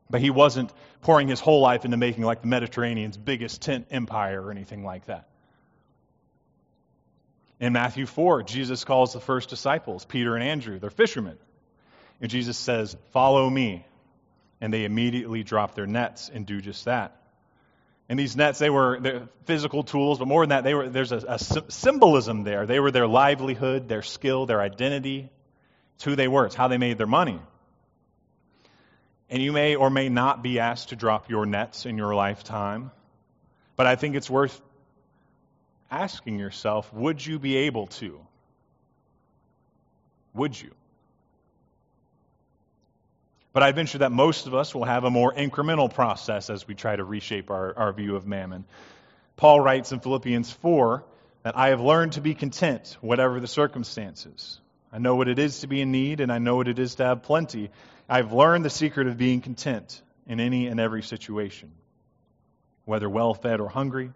But 0.07 0.21
he 0.21 0.29
wasn't 0.29 0.71
pouring 1.01 1.27
his 1.27 1.39
whole 1.39 1.61
life 1.61 1.83
into 1.83 1.97
making 1.97 2.23
like 2.23 2.41
the 2.41 2.49
Mediterranean's 2.49 3.17
biggest 3.17 3.63
tent 3.63 3.87
empire 3.89 4.39
or 4.39 4.51
anything 4.51 4.85
like 4.85 5.07
that. 5.07 5.27
In 7.59 7.73
Matthew 7.73 8.05
4, 8.05 8.43
Jesus 8.43 8.83
calls 8.83 9.13
the 9.13 9.19
first 9.19 9.49
disciples, 9.49 10.05
Peter 10.05 10.35
and 10.35 10.43
Andrew, 10.43 10.77
they're 10.77 10.91
fishermen. 10.91 11.39
And 12.21 12.29
Jesus 12.29 12.57
says, 12.57 12.95
Follow 13.11 13.49
me. 13.49 13.85
And 14.61 14.73
they 14.73 14.85
immediately 14.85 15.43
drop 15.43 15.75
their 15.75 15.87
nets 15.87 16.29
and 16.33 16.45
do 16.45 16.61
just 16.61 16.85
that. 16.85 17.17
And 18.09 18.19
these 18.19 18.35
nets, 18.35 18.59
they 18.59 18.69
were 18.69 19.27
physical 19.45 19.83
tools, 19.83 20.19
but 20.19 20.27
more 20.27 20.43
than 20.43 20.49
that, 20.49 20.63
they 20.63 20.73
were, 20.73 20.89
there's 20.89 21.11
a, 21.11 21.23
a 21.27 21.39
symbolism 21.39 22.43
there. 22.43 22.65
They 22.65 22.79
were 22.79 22.91
their 22.91 23.07
livelihood, 23.07 23.87
their 23.87 24.01
skill, 24.01 24.45
their 24.45 24.61
identity. 24.61 25.29
It's 25.95 26.03
who 26.03 26.15
they 26.15 26.27
were, 26.27 26.45
it's 26.45 26.55
how 26.55 26.67
they 26.67 26.77
made 26.77 26.97
their 26.97 27.07
money. 27.07 27.39
And 29.29 29.41
you 29.41 29.51
may 29.51 29.75
or 29.75 29.89
may 29.89 30.09
not 30.09 30.43
be 30.43 30.59
asked 30.59 30.89
to 30.89 30.95
drop 30.95 31.29
your 31.29 31.45
nets 31.45 31.85
in 31.85 31.97
your 31.97 32.13
lifetime. 32.13 32.91
But 33.75 33.87
I 33.87 33.95
think 33.95 34.15
it's 34.15 34.29
worth 34.29 34.61
asking 35.89 36.39
yourself 36.39 36.91
would 36.93 37.25
you 37.25 37.39
be 37.39 37.55
able 37.57 37.87
to? 37.87 38.19
Would 40.33 40.59
you? 40.59 40.71
But 43.53 43.61
I 43.61 43.71
venture 43.71 43.99
that 43.99 44.11
most 44.11 44.47
of 44.47 44.55
us 44.55 44.73
will 44.73 44.83
have 44.83 45.03
a 45.03 45.11
more 45.11 45.31
incremental 45.31 45.93
process 45.93 46.49
as 46.49 46.67
we 46.67 46.73
try 46.73 46.95
to 46.95 47.03
reshape 47.03 47.51
our, 47.51 47.77
our 47.77 47.93
view 47.93 48.15
of 48.15 48.25
mammon. 48.25 48.65
Paul 49.35 49.59
writes 49.59 49.91
in 49.91 49.99
Philippians 49.99 50.51
4 50.51 51.03
that 51.43 51.55
I 51.55 51.69
have 51.69 51.79
learned 51.79 52.13
to 52.13 52.21
be 52.21 52.33
content, 52.33 52.97
whatever 52.99 53.39
the 53.39 53.47
circumstances. 53.47 54.59
I 54.91 54.97
know 54.97 55.15
what 55.15 55.27
it 55.27 55.37
is 55.37 55.59
to 55.59 55.67
be 55.67 55.81
in 55.81 55.91
need, 55.91 56.19
and 56.19 56.31
I 56.31 56.39
know 56.39 56.55
what 56.55 56.67
it 56.67 56.79
is 56.79 56.95
to 56.95 57.05
have 57.05 57.23
plenty. 57.23 57.69
I've 58.09 58.33
learned 58.33 58.65
the 58.65 58.71
secret 58.71 59.07
of 59.07 59.17
being 59.17 59.41
content 59.41 60.01
in 60.25 60.39
any 60.39 60.67
and 60.67 60.79
every 60.79 61.03
situation, 61.03 61.71
whether 62.85 63.09
well 63.09 63.35
fed 63.35 63.59
or 63.59 63.69
hungry, 63.69 64.11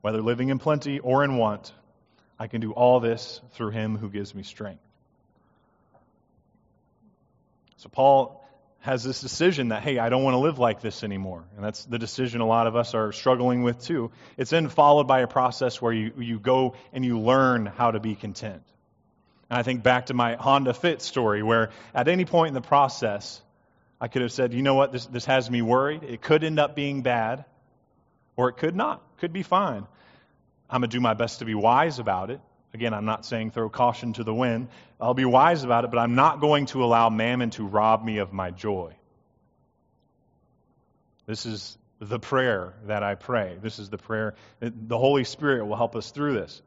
whether 0.00 0.22
living 0.22 0.48
in 0.48 0.58
plenty 0.58 1.00
or 1.00 1.22
in 1.22 1.36
want. 1.36 1.72
I 2.38 2.46
can 2.46 2.62
do 2.62 2.72
all 2.72 3.00
this 3.00 3.42
through 3.52 3.70
him 3.70 3.98
who 3.98 4.08
gives 4.08 4.34
me 4.34 4.42
strength. 4.42 4.82
So, 7.76 7.88
Paul 7.88 8.39
has 8.80 9.04
this 9.04 9.20
decision 9.20 9.68
that, 9.68 9.82
hey, 9.82 9.98
I 9.98 10.08
don't 10.08 10.22
want 10.22 10.34
to 10.34 10.38
live 10.38 10.58
like 10.58 10.80
this 10.80 11.04
anymore. 11.04 11.44
And 11.54 11.64
that's 11.64 11.84
the 11.84 11.98
decision 11.98 12.40
a 12.40 12.46
lot 12.46 12.66
of 12.66 12.76
us 12.76 12.94
are 12.94 13.12
struggling 13.12 13.62
with 13.62 13.82
too. 13.82 14.10
It's 14.38 14.50
then 14.50 14.68
followed 14.68 15.06
by 15.06 15.20
a 15.20 15.26
process 15.26 15.82
where 15.82 15.92
you, 15.92 16.12
you 16.18 16.38
go 16.38 16.74
and 16.92 17.04
you 17.04 17.20
learn 17.20 17.66
how 17.66 17.90
to 17.90 18.00
be 18.00 18.14
content. 18.14 18.62
And 19.50 19.58
I 19.58 19.62
think 19.62 19.82
back 19.82 20.06
to 20.06 20.14
my 20.14 20.36
Honda 20.36 20.72
Fit 20.72 21.02
story, 21.02 21.42
where 21.42 21.70
at 21.94 22.08
any 22.08 22.24
point 22.24 22.48
in 22.48 22.54
the 22.54 22.62
process, 22.62 23.42
I 24.00 24.08
could 24.08 24.22
have 24.22 24.32
said, 24.32 24.54
you 24.54 24.62
know 24.62 24.74
what, 24.74 24.92
this, 24.92 25.04
this 25.06 25.26
has 25.26 25.50
me 25.50 25.60
worried. 25.60 26.02
It 26.02 26.22
could 26.22 26.42
end 26.42 26.58
up 26.58 26.74
being 26.74 27.02
bad, 27.02 27.44
or 28.36 28.48
it 28.48 28.54
could 28.54 28.74
not. 28.74 29.02
Could 29.18 29.34
be 29.34 29.42
fine. 29.42 29.86
I'm 30.70 30.80
going 30.80 30.88
to 30.88 30.96
do 30.96 31.00
my 31.00 31.12
best 31.12 31.40
to 31.40 31.44
be 31.44 31.54
wise 31.54 31.98
about 31.98 32.30
it. 32.30 32.40
Again, 32.72 32.94
I'm 32.94 33.04
not 33.04 33.26
saying 33.26 33.50
throw 33.50 33.68
caution 33.68 34.12
to 34.14 34.24
the 34.24 34.34
wind. 34.34 34.68
I'll 35.00 35.14
be 35.14 35.24
wise 35.24 35.64
about 35.64 35.84
it, 35.84 35.90
but 35.90 35.98
I'm 35.98 36.14
not 36.14 36.40
going 36.40 36.66
to 36.66 36.84
allow 36.84 37.08
mammon 37.10 37.50
to 37.50 37.66
rob 37.66 38.04
me 38.04 38.18
of 38.18 38.32
my 38.32 38.50
joy. 38.50 38.94
This 41.26 41.46
is 41.46 41.76
the 42.00 42.18
prayer 42.18 42.74
that 42.86 43.02
I 43.02 43.14
pray. 43.14 43.56
This 43.60 43.78
is 43.78 43.90
the 43.90 43.98
prayer. 43.98 44.34
The 44.60 44.98
Holy 44.98 45.24
Spirit 45.24 45.66
will 45.66 45.76
help 45.76 45.96
us 45.96 46.10
through 46.10 46.34
this. 46.34 46.62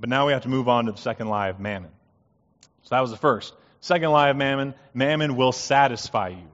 But 0.00 0.08
now 0.08 0.26
we 0.26 0.32
have 0.32 0.42
to 0.42 0.48
move 0.48 0.68
on 0.68 0.86
to 0.86 0.92
the 0.92 0.98
second 0.98 1.28
lie 1.28 1.48
of 1.48 1.60
mammon. 1.60 1.90
So 2.82 2.94
that 2.94 3.00
was 3.00 3.10
the 3.10 3.16
first. 3.16 3.54
Second 3.80 4.10
lie 4.10 4.30
of 4.30 4.36
mammon 4.36 4.74
mammon 4.94 5.36
will 5.36 5.52
satisfy 5.52 6.28
you. 6.28 6.48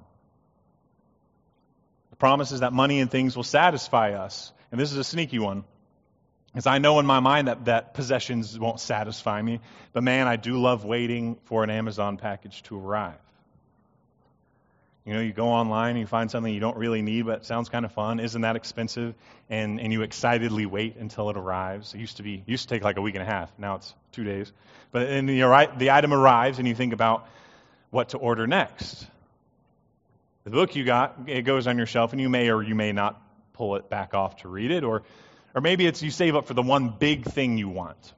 The 2.10 2.16
promise 2.16 2.52
is 2.52 2.60
that 2.60 2.72
money 2.72 3.00
and 3.00 3.10
things 3.10 3.36
will 3.36 3.42
satisfy 3.42 4.12
us. 4.12 4.52
And 4.70 4.80
this 4.80 4.92
is 4.92 4.98
a 4.98 5.04
sneaky 5.04 5.38
one. 5.38 5.64
Because 6.52 6.66
I 6.66 6.78
know 6.78 6.98
in 6.98 7.06
my 7.06 7.20
mind 7.20 7.48
that, 7.48 7.64
that 7.64 7.94
possessions 7.94 8.58
won't 8.58 8.78
satisfy 8.78 9.40
me. 9.40 9.60
But 9.92 10.02
man, 10.02 10.26
I 10.26 10.36
do 10.36 10.60
love 10.60 10.84
waiting 10.84 11.38
for 11.44 11.64
an 11.64 11.70
Amazon 11.70 12.18
package 12.18 12.62
to 12.64 12.78
arrive. 12.78 13.14
You 15.06 15.14
know, 15.14 15.20
you 15.20 15.32
go 15.32 15.48
online 15.48 15.90
and 15.90 15.98
you 15.98 16.06
find 16.06 16.30
something 16.30 16.52
you 16.52 16.60
don't 16.60 16.76
really 16.76 17.02
need, 17.02 17.26
but 17.26 17.38
it 17.40 17.44
sounds 17.46 17.68
kind 17.68 17.84
of 17.84 17.92
fun. 17.92 18.20
Isn't 18.20 18.42
that 18.42 18.54
expensive? 18.54 19.14
And, 19.50 19.80
and 19.80 19.92
you 19.92 20.02
excitedly 20.02 20.66
wait 20.66 20.96
until 20.96 21.30
it 21.30 21.36
arrives. 21.36 21.94
It 21.94 21.98
used 21.98 22.18
to 22.18 22.22
be, 22.22 22.44
used 22.46 22.68
to 22.68 22.74
take 22.74 22.84
like 22.84 22.98
a 22.98 23.00
week 23.00 23.14
and 23.14 23.22
a 23.22 23.26
half. 23.26 23.50
Now 23.58 23.76
it's 23.76 23.94
two 24.12 24.22
days. 24.22 24.52
But 24.92 25.08
then 25.08 25.26
the, 25.26 25.70
the 25.78 25.90
item 25.90 26.12
arrives 26.12 26.58
and 26.58 26.68
you 26.68 26.74
think 26.74 26.92
about 26.92 27.26
what 27.90 28.10
to 28.10 28.18
order 28.18 28.46
next. 28.46 29.06
The 30.44 30.50
book 30.50 30.76
you 30.76 30.84
got, 30.84 31.16
it 31.26 31.42
goes 31.42 31.66
on 31.66 31.78
your 31.78 31.86
shelf 31.86 32.12
and 32.12 32.20
you 32.20 32.28
may 32.28 32.50
or 32.50 32.62
you 32.62 32.74
may 32.74 32.92
not 32.92 33.20
pull 33.54 33.76
it 33.76 33.88
back 33.88 34.14
off 34.14 34.36
to 34.42 34.48
read 34.48 34.70
it. 34.70 34.84
Or, 34.84 35.02
or 35.54 35.60
maybe 35.60 35.86
it's 35.86 36.02
you 36.02 36.10
save 36.10 36.36
up 36.36 36.46
for 36.46 36.54
the 36.54 36.62
one 36.62 36.88
big 36.88 37.24
thing 37.24 37.58
you 37.58 37.68
want. 37.68 38.14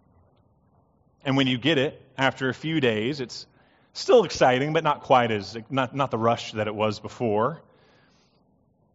And 1.25 1.37
when 1.37 1.47
you 1.47 1.59
get 1.59 1.79
it, 1.79 2.01
after 2.16 2.49
a 2.49 2.55
few 2.55 2.81
days, 2.81 3.20
it's 3.20 3.47
Still 3.94 4.25
exciting, 4.25 4.73
but 4.73 4.83
not 4.83 5.03
quite 5.03 5.31
as, 5.31 5.57
not, 5.70 5.94
not 5.94 6.11
the 6.11 6.18
rush 6.18 6.51
that 6.53 6.66
it 6.66 6.75
was 6.75 6.99
before. 6.99 7.62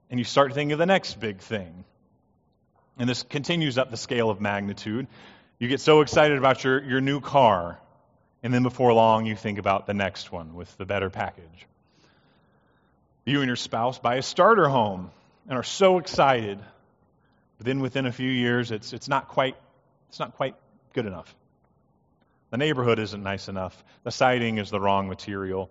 And 0.09 0.19
you 0.19 0.25
start 0.25 0.53
thinking 0.53 0.73
of 0.73 0.77
the 0.77 0.85
next 0.85 1.17
big 1.21 1.39
thing. 1.39 1.85
And 2.97 3.09
this 3.09 3.23
continues 3.23 3.77
up 3.77 3.91
the 3.91 3.97
scale 3.97 4.29
of 4.29 4.41
magnitude. 4.41 5.07
You 5.57 5.69
get 5.69 5.79
so 5.79 6.01
excited 6.01 6.37
about 6.37 6.65
your, 6.65 6.83
your 6.83 6.99
new 6.99 7.21
car, 7.21 7.79
and 8.43 8.53
then 8.53 8.61
before 8.61 8.91
long, 8.91 9.25
you 9.25 9.37
think 9.37 9.57
about 9.57 9.87
the 9.87 9.93
next 9.93 10.33
one 10.33 10.53
with 10.53 10.75
the 10.77 10.85
better 10.85 11.09
package. 11.09 11.67
You 13.23 13.39
and 13.39 13.47
your 13.47 13.55
spouse 13.55 13.99
buy 13.99 14.15
a 14.15 14.21
starter 14.21 14.67
home 14.67 15.11
and 15.47 15.57
are 15.57 15.63
so 15.63 15.97
excited, 15.97 16.59
but 17.59 17.65
then 17.65 17.81
within 17.81 18.05
a 18.05 18.11
few 18.11 18.31
years, 18.31 18.71
it's, 18.71 18.93
it's, 18.93 19.09
not, 19.09 19.27
quite, 19.27 19.57
it's 20.07 20.17
not 20.17 20.35
quite 20.35 20.55
good 20.93 21.05
enough. 21.05 21.35
The 22.51 22.57
neighborhood 22.57 22.99
isn't 22.99 23.21
nice 23.21 23.49
enough. 23.49 23.83
The 24.03 24.11
siding 24.11 24.57
is 24.57 24.71
the 24.71 24.79
wrong 24.79 25.09
material. 25.09 25.69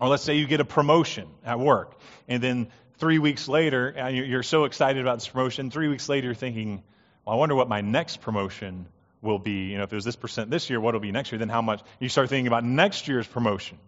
Or 0.00 0.08
let's 0.08 0.22
say 0.22 0.36
you 0.36 0.46
get 0.46 0.60
a 0.60 0.64
promotion 0.64 1.28
at 1.44 1.60
work, 1.60 2.00
and 2.26 2.42
then 2.42 2.68
three 2.96 3.18
weeks 3.18 3.46
later, 3.46 3.94
uh, 3.96 4.08
you're 4.08 4.42
so 4.42 4.64
excited 4.64 5.02
about 5.02 5.18
this 5.18 5.28
promotion, 5.28 5.70
three 5.70 5.88
weeks 5.88 6.08
later, 6.08 6.28
you're 6.28 6.34
thinking, 6.34 6.82
well, 7.26 7.36
I 7.36 7.38
wonder 7.38 7.54
what 7.54 7.68
my 7.68 7.82
next 7.82 8.22
promotion 8.22 8.86
will 9.20 9.38
be. 9.38 9.66
You 9.70 9.76
know, 9.76 9.84
if 9.84 9.92
it 9.92 9.96
was 9.96 10.06
this 10.06 10.16
percent 10.16 10.50
this 10.50 10.70
year, 10.70 10.80
what 10.80 10.94
will 10.94 11.00
be 11.00 11.12
next 11.12 11.30
year? 11.30 11.38
Then 11.38 11.50
how 11.50 11.60
much? 11.60 11.82
You 11.98 12.08
start 12.08 12.30
thinking 12.30 12.46
about 12.46 12.64
next 12.64 13.06
year's 13.06 13.26
promotion. 13.26 13.78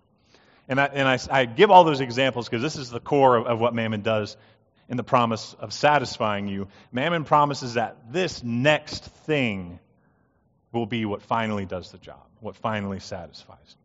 And 0.69 0.79
I, 0.79 0.85
and 0.85 1.09
I, 1.09 1.19
I 1.31 1.45
give 1.47 1.71
all 1.71 1.85
those 1.85 2.01
examples 2.01 2.49
because 2.49 2.63
this 2.63 2.77
is 2.77 2.91
the 2.91 3.01
core 3.01 3.37
of, 3.37 3.47
of 3.47 3.59
what 3.59 3.75
Mammon 3.75 4.03
does 4.03 4.37
in 4.93 4.99
the 4.99 5.03
promise 5.03 5.57
of 5.59 5.73
satisfying 5.73 6.49
you. 6.49 6.69
Mammon 6.93 7.25
promises 7.25 7.75
that 7.75 8.13
this 8.13 8.45
next 8.45 9.03
thing 9.25 9.79
will 10.71 10.85
be 10.85 11.07
what 11.07 11.23
finally 11.23 11.65
does 11.65 11.91
the 11.93 11.97
job, 11.97 12.21
what 12.41 12.57
finally 12.57 13.01
satisfies. 13.01 13.77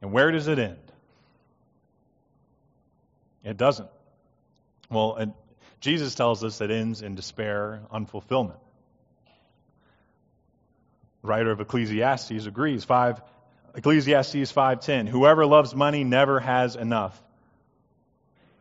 And 0.00 0.10
where 0.10 0.32
does 0.32 0.48
it 0.48 0.58
end? 0.58 0.76
It 3.44 3.56
doesn't. 3.56 3.88
Well, 4.90 5.32
Jesus 5.80 6.16
tells 6.16 6.42
us 6.42 6.60
it 6.60 6.72
ends 6.72 7.00
in 7.00 7.14
despair, 7.14 7.82
unfulfillment. 7.94 8.58
The 11.22 11.28
writer 11.28 11.52
of 11.52 11.60
Ecclesiastes 11.60 12.46
agrees. 12.46 12.82
Five, 12.82 13.22
Ecclesiastes 13.76 14.50
5:10. 14.50 15.06
Whoever 15.06 15.46
loves 15.46 15.76
money 15.76 16.02
never 16.02 16.40
has 16.40 16.74
enough. 16.74 17.22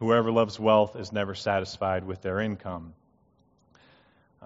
Whoever 0.02 0.32
loves 0.32 0.60
wealth 0.60 0.96
is 0.96 1.14
never 1.14 1.36
satisfied 1.36 2.06
with 2.06 2.24
their 2.24 2.40
income. 2.40 2.96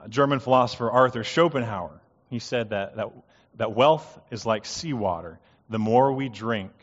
German 0.09 0.41
philosopher 0.41 0.91
Arthur 0.91 1.23
Schopenhauer, 1.23 2.01
he 2.29 2.39
said 2.39 2.71
that, 2.71 2.97
that, 2.97 3.13
that 3.55 3.71
wealth 3.73 4.19
is 4.29 4.45
like 4.45 4.65
seawater. 4.65 5.39
The 5.69 5.79
more 5.79 6.11
we 6.11 6.27
drink, 6.27 6.73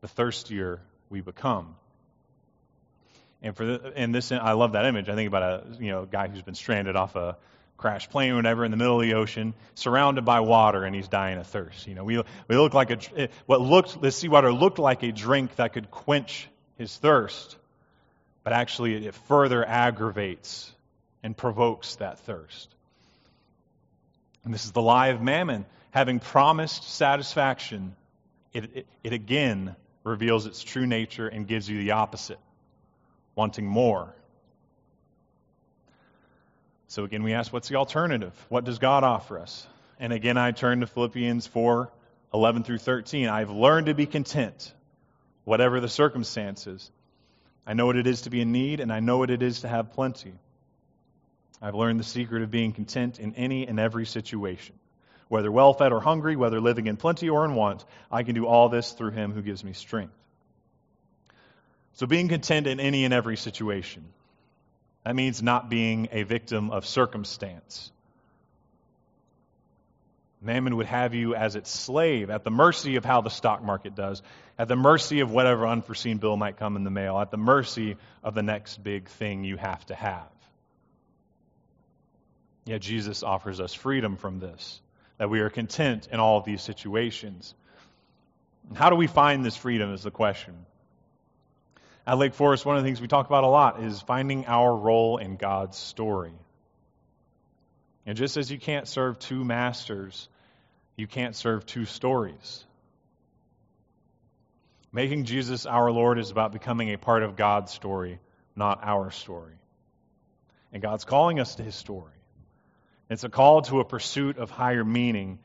the 0.00 0.08
thirstier 0.08 0.80
we 1.10 1.20
become. 1.20 1.76
And 3.40 3.56
for 3.56 3.64
the, 3.64 3.92
and 3.94 4.12
this, 4.12 4.32
I 4.32 4.52
love 4.54 4.72
that 4.72 4.84
image. 4.86 5.08
I 5.08 5.14
think 5.14 5.28
about 5.28 5.42
a 5.44 5.64
you 5.78 5.92
know 5.92 6.06
guy 6.06 6.26
who's 6.26 6.42
been 6.42 6.56
stranded 6.56 6.96
off 6.96 7.14
a 7.14 7.36
crashed 7.76 8.10
plane 8.10 8.32
or 8.32 8.36
whatever 8.36 8.64
in 8.64 8.72
the 8.72 8.76
middle 8.76 9.00
of 9.00 9.06
the 9.06 9.14
ocean, 9.14 9.54
surrounded 9.76 10.24
by 10.24 10.40
water, 10.40 10.82
and 10.82 10.92
he's 10.92 11.06
dying 11.06 11.38
of 11.38 11.46
thirst. 11.46 11.86
You 11.86 11.94
know, 11.94 12.02
we 12.02 12.20
we 12.48 12.56
look 12.56 12.74
like 12.74 12.90
a 12.90 13.28
what 13.46 13.60
looked 13.60 14.02
the 14.02 14.10
seawater 14.10 14.52
looked 14.52 14.80
like 14.80 15.04
a 15.04 15.12
drink 15.12 15.54
that 15.54 15.72
could 15.72 15.88
quench 15.92 16.48
his 16.80 16.96
thirst, 16.96 17.56
but 18.42 18.54
actually 18.54 19.06
it 19.06 19.14
further 19.14 19.62
aggravates 19.62 20.72
and 21.22 21.36
provokes 21.36 21.96
that 21.96 22.18
thirst. 22.20 22.74
And 24.44 24.54
this 24.54 24.64
is 24.64 24.72
the 24.72 24.80
lie 24.80 25.08
of 25.08 25.20
mammon. 25.20 25.66
Having 25.90 26.20
promised 26.20 26.84
satisfaction, 26.84 27.94
it, 28.54 28.70
it, 28.74 28.86
it, 29.04 29.12
again 29.12 29.76
reveals 30.04 30.46
its 30.46 30.62
true 30.62 30.86
nature 30.86 31.28
and 31.28 31.46
gives 31.46 31.68
you 31.68 31.78
the 31.78 31.90
opposite 31.90 32.38
wanting 33.34 33.66
more. 33.66 34.14
So 36.86 37.04
again, 37.04 37.22
we 37.22 37.34
ask, 37.34 37.52
what's 37.52 37.68
the 37.68 37.76
alternative? 37.76 38.32
What 38.48 38.64
does 38.64 38.78
God 38.78 39.04
offer 39.04 39.38
us? 39.38 39.66
And 39.98 40.14
again, 40.14 40.38
I 40.38 40.52
turn 40.52 40.80
to 40.80 40.86
Philippians 40.86 41.46
4 41.46 41.92
11 42.32 42.62
through 42.62 42.78
13. 42.78 43.28
I've 43.28 43.50
learned 43.50 43.86
to 43.86 43.94
be 43.94 44.06
content, 44.06 44.72
whatever 45.50 45.80
the 45.80 45.88
circumstances. 45.88 46.92
I 47.66 47.74
know 47.74 47.86
what 47.86 47.96
it 47.96 48.06
is 48.06 48.22
to 48.22 48.30
be 48.30 48.40
in 48.40 48.52
need, 48.52 48.78
and 48.78 48.92
I 48.92 49.00
know 49.00 49.18
what 49.18 49.30
it 49.30 49.42
is 49.42 49.62
to 49.62 49.68
have 49.68 49.94
plenty. 49.94 50.32
I've 51.60 51.74
learned 51.74 51.98
the 51.98 52.04
secret 52.04 52.42
of 52.42 52.52
being 52.52 52.72
content 52.72 53.18
in 53.18 53.34
any 53.34 53.66
and 53.66 53.80
every 53.80 54.06
situation. 54.06 54.76
Whether 55.26 55.50
well 55.50 55.74
fed 55.74 55.92
or 55.92 56.00
hungry, 56.00 56.36
whether 56.36 56.60
living 56.60 56.86
in 56.86 56.96
plenty 56.96 57.28
or 57.28 57.44
in 57.44 57.56
want, 57.56 57.84
I 58.12 58.22
can 58.22 58.36
do 58.36 58.46
all 58.46 58.68
this 58.68 58.92
through 58.92 59.10
him 59.10 59.32
who 59.32 59.42
gives 59.42 59.64
me 59.64 59.72
strength. 59.72 60.14
So, 61.94 62.06
being 62.06 62.28
content 62.28 62.68
in 62.68 62.78
any 62.78 63.04
and 63.04 63.12
every 63.12 63.36
situation. 63.36 64.04
That 65.04 65.16
means 65.16 65.42
not 65.42 65.68
being 65.68 66.10
a 66.12 66.22
victim 66.22 66.70
of 66.70 66.86
circumstance. 66.86 67.90
Mammon 70.42 70.76
would 70.76 70.86
have 70.86 71.14
you 71.14 71.34
as 71.34 71.54
its 71.54 71.70
slave, 71.70 72.30
at 72.30 72.44
the 72.44 72.50
mercy 72.50 72.96
of 72.96 73.04
how 73.04 73.20
the 73.20 73.28
stock 73.28 73.62
market 73.62 73.94
does, 73.94 74.22
at 74.58 74.68
the 74.68 74.76
mercy 74.76 75.20
of 75.20 75.30
whatever 75.30 75.66
unforeseen 75.66 76.16
bill 76.16 76.36
might 76.36 76.56
come 76.56 76.76
in 76.76 76.84
the 76.84 76.90
mail, 76.90 77.18
at 77.18 77.30
the 77.30 77.36
mercy 77.36 77.96
of 78.24 78.34
the 78.34 78.42
next 78.42 78.82
big 78.82 79.08
thing 79.08 79.44
you 79.44 79.56
have 79.56 79.84
to 79.86 79.94
have. 79.94 80.28
Yet 82.64 82.80
Jesus 82.80 83.22
offers 83.22 83.60
us 83.60 83.74
freedom 83.74 84.16
from 84.16 84.38
this, 84.38 84.80
that 85.18 85.28
we 85.28 85.40
are 85.40 85.50
content 85.50 86.08
in 86.10 86.20
all 86.20 86.38
of 86.38 86.44
these 86.44 86.62
situations. 86.62 87.54
And 88.68 88.78
how 88.78 88.88
do 88.88 88.96
we 88.96 89.08
find 89.08 89.44
this 89.44 89.56
freedom 89.56 89.92
is 89.92 90.02
the 90.02 90.10
question. 90.10 90.54
At 92.06 92.16
Lake 92.16 92.32
Forest, 92.32 92.64
one 92.64 92.76
of 92.76 92.82
the 92.82 92.88
things 92.88 93.00
we 93.00 93.08
talk 93.08 93.26
about 93.26 93.44
a 93.44 93.48
lot 93.48 93.82
is 93.82 94.00
finding 94.00 94.46
our 94.46 94.74
role 94.74 95.18
in 95.18 95.36
God's 95.36 95.76
story. 95.76 96.32
And 98.06 98.16
just 98.16 98.36
as 98.36 98.50
you 98.50 98.58
can't 98.58 98.88
serve 98.88 99.18
two 99.18 99.44
masters, 99.44 100.28
you 100.96 101.06
can't 101.06 101.36
serve 101.36 101.66
two 101.66 101.84
stories. 101.84 102.64
Making 104.92 105.24
Jesus 105.24 105.66
our 105.66 105.90
Lord 105.90 106.18
is 106.18 106.30
about 106.30 106.52
becoming 106.52 106.92
a 106.92 106.98
part 106.98 107.22
of 107.22 107.36
God's 107.36 107.72
story, 107.72 108.18
not 108.56 108.80
our 108.82 109.10
story. 109.10 109.54
And 110.72 110.82
God's 110.82 111.04
calling 111.04 111.38
us 111.38 111.56
to 111.56 111.62
his 111.62 111.74
story. 111.74 112.12
It's 113.08 113.24
a 113.24 113.28
call 113.28 113.62
to 113.62 113.80
a 113.80 113.84
pursuit 113.84 114.38
of 114.38 114.50
higher 114.50 114.84
meaning. 114.84 115.38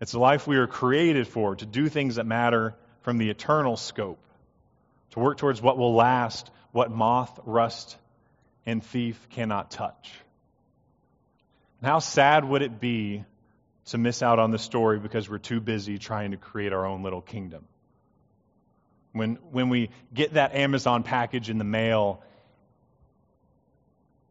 It's 0.00 0.14
a 0.14 0.18
life 0.18 0.46
we 0.46 0.56
are 0.56 0.66
created 0.66 1.26
for, 1.26 1.56
to 1.56 1.66
do 1.66 1.88
things 1.88 2.16
that 2.16 2.26
matter 2.26 2.74
from 3.02 3.18
the 3.18 3.30
eternal 3.30 3.76
scope, 3.76 4.22
to 5.10 5.20
work 5.20 5.38
towards 5.38 5.60
what 5.60 5.78
will 5.78 5.94
last, 5.94 6.50
what 6.72 6.90
moth, 6.90 7.38
rust, 7.44 7.96
and 8.66 8.84
thief 8.84 9.28
cannot 9.30 9.70
touch. 9.70 10.12
And 11.80 11.88
how 11.88 11.98
sad 12.00 12.44
would 12.44 12.62
it 12.62 12.80
be 12.80 13.24
to 13.86 13.98
miss 13.98 14.22
out 14.22 14.38
on 14.38 14.50
the 14.50 14.58
story 14.58 14.98
because 14.98 15.28
we're 15.28 15.38
too 15.38 15.60
busy 15.60 15.98
trying 15.98 16.32
to 16.32 16.36
create 16.36 16.72
our 16.72 16.86
own 16.86 17.02
little 17.02 17.22
kingdom? 17.22 17.64
When, 19.12 19.36
when 19.50 19.68
we 19.68 19.90
get 20.12 20.34
that 20.34 20.54
Amazon 20.54 21.02
package 21.02 21.50
in 21.50 21.58
the 21.58 21.64
mail 21.64 22.22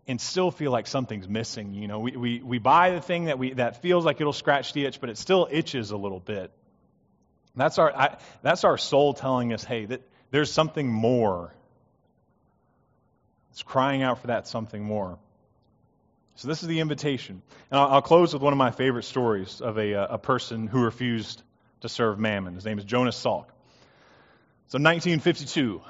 and 0.08 0.22
still 0.22 0.52
feel 0.52 0.72
like 0.72 0.88
something's 0.88 1.28
missing, 1.28 1.74
you 1.74 1.88
know, 1.88 2.00
we, 2.00 2.16
we, 2.16 2.42
we 2.42 2.58
buy 2.60 2.92
the 2.92 3.02
thing 3.02 3.26
that, 3.26 3.40
we, 3.40 3.54
that 3.54 3.82
feels 3.82 4.06
like 4.06 4.22
it'll 4.22 4.34
scratch 4.34 4.74
the 4.74 4.86
itch, 4.86 5.02
but 5.02 5.10
it 5.10 5.18
still 5.18 5.48
itches 5.50 5.92
a 5.92 5.98
little 5.98 6.20
bit. 6.20 6.52
That's 7.56 7.80
our, 7.80 7.94
I, 7.94 8.18
that's 8.44 8.64
our 8.64 8.78
soul 8.78 9.16
telling 9.16 9.52
us, 9.52 9.64
hey, 9.64 9.86
that 9.86 10.02
there's 10.30 10.52
something 10.52 10.88
more. 10.88 11.52
It's 13.52 13.64
crying 13.64 14.04
out 14.04 14.20
for 14.20 14.28
that 14.28 14.48
something 14.48 14.84
more. 14.84 15.18
So 16.38 16.48
this 16.48 16.62
is 16.62 16.68
the 16.68 16.82
invitation. 16.82 17.42
And 17.72 17.80
I'll, 17.80 17.88
I'll 17.94 18.02
close 18.02 18.32
with 18.32 18.44
one 18.44 18.54
of 18.54 18.58
my 18.58 18.70
favorite 18.70 19.04
stories 19.04 19.60
of 19.60 19.80
a, 19.80 19.96
uh, 19.96 20.08
a 20.12 20.18
person 20.20 20.68
who 20.68 20.84
refused 20.84 21.42
to 21.82 21.90
serve 21.90 22.20
mammon. 22.20 22.54
His 22.54 22.64
name 22.64 22.78
is 22.78 22.86
Jonas 22.86 23.16
Salk. 23.18 23.48
So 24.68 24.78
1952, 24.78 25.82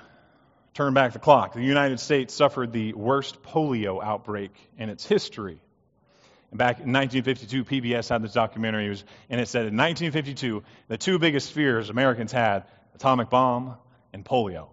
turn 0.74 0.94
back 0.94 1.12
the 1.12 1.20
clock. 1.20 1.54
The 1.54 1.62
United 1.62 2.00
States 2.00 2.34
suffered 2.34 2.72
the 2.72 2.94
worst 2.94 3.44
polio 3.44 4.02
outbreak 4.02 4.52
in 4.78 4.88
its 4.90 5.06
history. 5.06 5.60
And 6.52 6.58
back 6.58 6.80
in 6.80 6.94
1952, 6.94 7.66
PBS 7.66 8.08
had 8.08 8.24
this 8.24 8.32
documentary, 8.32 8.88
and 9.30 9.42
it 9.42 9.50
said 9.50 9.66
in 9.66 9.76
1952, 9.76 10.64
the 10.88 10.98
two 10.98 11.20
biggest 11.20 11.52
fears 11.52 11.90
Americans 11.90 12.32
had 12.32 12.64
atomic 12.96 13.30
bomb 13.30 13.76
and 14.14 14.24
polio. 14.24 14.70